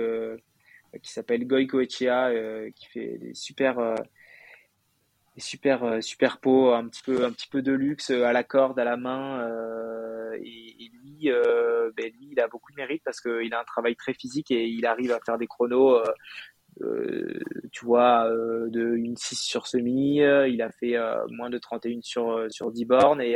[1.01, 2.29] qui s'appelle Goico Echea,
[2.75, 3.95] qui fait des super
[5.37, 8.83] super super pots, un petit peu un petit peu de luxe à la corde, à
[8.83, 9.39] la main.
[9.41, 13.59] Euh, et, et, lui, euh, ben lui, il a beaucoup de mérite parce qu'il a
[13.59, 16.01] un travail très physique et il arrive à faire des chronos
[16.81, 17.39] euh,
[17.71, 20.97] tu vois, euh, de une 6 sur semi, euh, il a fait
[21.29, 23.33] moins de 31 sur, sur 10 bornes et,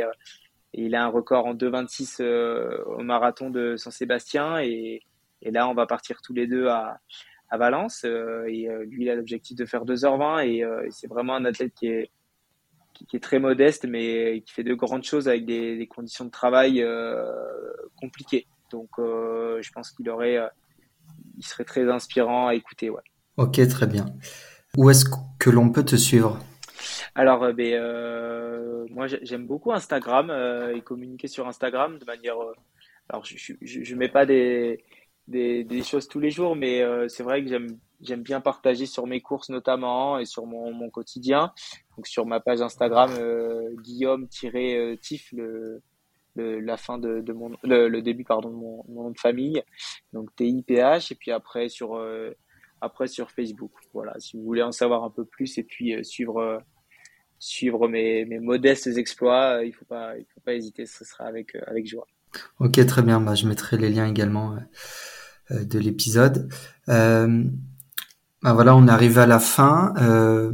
[0.74, 5.02] et il a un record en 2,26 au marathon de Saint-Sébastien et,
[5.42, 6.98] et, là on va partir tous les deux à,
[7.50, 11.72] à Valence et lui il a l'objectif de faire 2h20 et, c'est vraiment un athlète
[11.74, 12.10] qui est,
[12.94, 16.24] qui, qui, est très modeste mais qui fait de grandes choses avec des, des conditions
[16.24, 16.84] de travail
[18.00, 18.46] compliquées.
[18.70, 20.38] Donc je pense qu'il aurait,
[21.36, 22.90] il serait très inspirant à écouter.
[22.90, 23.02] Ouais.
[23.38, 24.06] Ok, très bien.
[24.76, 25.04] Où est-ce
[25.38, 26.38] que l'on peut te suivre?
[27.14, 32.40] Alors, euh, ben, euh, moi j'aime beaucoup Instagram euh, et communiquer sur Instagram de manière.
[32.40, 32.52] Euh,
[33.08, 34.84] alors, je, je, mets pas des,
[35.28, 38.86] des, des, choses tous les jours, mais euh, c'est vrai que j'aime j'aime bien partager
[38.86, 41.52] sur mes courses notamment et sur mon, mon quotidien.
[41.96, 43.10] Donc sur ma page Instagram
[43.82, 45.82] Guillaume-Tif le,
[46.36, 49.18] le, la fin de, de mon le, le, début pardon de mon, mon, nom de
[49.18, 49.62] famille
[50.12, 51.98] donc TIPH et puis après sur
[52.80, 53.72] après sur Facebook.
[53.92, 56.58] Voilà, si vous voulez en savoir un peu plus et puis euh, suivre euh,
[57.38, 61.24] suivre mes, mes modestes exploits, euh, il faut pas il faut pas hésiter, ce sera
[61.24, 62.06] avec avec joie.
[62.60, 63.20] Ok, très bien.
[63.20, 64.56] Bah, je mettrai les liens également
[65.50, 66.48] de l'épisode.
[66.88, 67.44] Euh,
[68.42, 69.94] bah, voilà, on est arrivé à la fin.
[70.00, 70.52] Euh,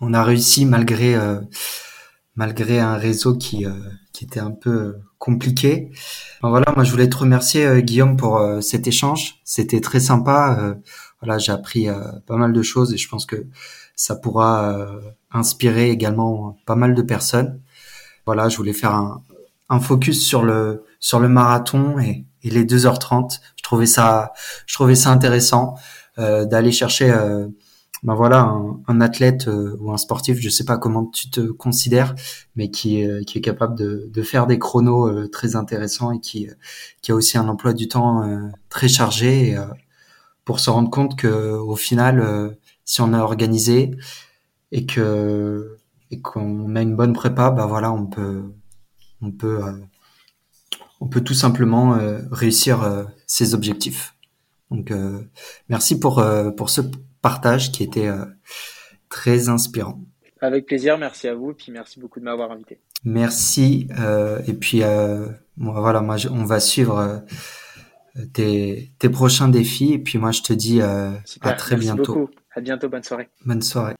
[0.00, 1.16] on a réussi malgré
[2.34, 3.66] malgré un réseau qui
[4.12, 5.90] qui était un peu compliqué.
[6.42, 9.40] Bah, voilà, moi je voulais te remercier Guillaume pour cet échange.
[9.44, 10.76] C'était très sympa
[11.22, 13.46] voilà, j'ai appris euh, pas mal de choses et je pense que
[13.94, 15.00] ça pourra euh,
[15.30, 17.60] inspirer également pas mal de personnes.
[18.26, 19.22] Voilà, je voulais faire un,
[19.68, 23.40] un focus sur le sur le marathon et, et les 2h30.
[23.86, 24.32] Ça
[24.66, 25.74] je trouvais ça intéressant
[26.18, 27.48] euh, d'aller chercher euh,
[28.02, 28.56] ben voilà
[28.88, 32.16] un, athlète euh, ou un sportif, je sais pas comment tu te considères,
[32.56, 36.48] mais qui euh, est capable de, faire des chronos euh, très intéressants et qui
[37.08, 38.22] a aussi un emploi du temps
[38.68, 39.56] très chargé.
[40.44, 43.92] Pour se rendre compte que au final si on a organisé
[44.72, 48.42] et qu'on a une bonne prépa, bah voilà, on peut
[49.20, 49.60] on peut
[51.00, 51.96] on peut tout simplement
[52.32, 54.14] réussir ses objectifs.
[54.70, 54.92] Donc
[55.68, 56.24] merci pour
[56.56, 56.80] pour ce
[57.22, 58.26] partage qui était euh,
[59.08, 60.00] très inspirant.
[60.40, 62.80] Avec plaisir, merci à vous, et puis merci beaucoup de m'avoir invité.
[63.04, 67.22] Merci, euh, et puis euh, voilà, moi on va suivre
[68.32, 71.22] tes, tes, prochains défis, et puis moi je te dis à
[71.56, 72.14] très merci bientôt.
[72.14, 72.30] Beaucoup.
[72.54, 73.28] À bientôt, bonne soirée.
[73.46, 73.94] Bonne soirée.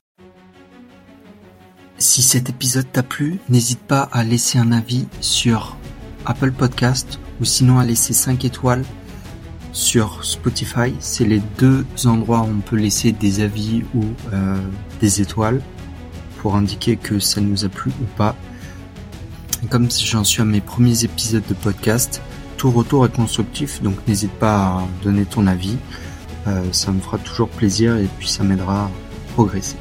[1.99, 5.77] Si cet épisode t'a plu, n'hésite pas à laisser un avis sur
[6.27, 8.85] Apple Podcast ou sinon à laisser 5 étoiles
[9.73, 10.94] sur Spotify.
[11.01, 14.57] C'est les deux endroits où on peut laisser des avis ou euh,
[15.01, 15.61] des étoiles
[16.39, 18.36] pour indiquer que ça nous a plu ou pas.
[19.62, 22.20] Et comme j'en suis à mes premiers épisodes de podcast,
[22.57, 25.77] tout retour est constructif, donc n'hésite pas à donner ton avis.
[26.47, 28.90] Euh, ça me fera toujours plaisir et puis ça m'aidera à
[29.35, 29.77] progresser.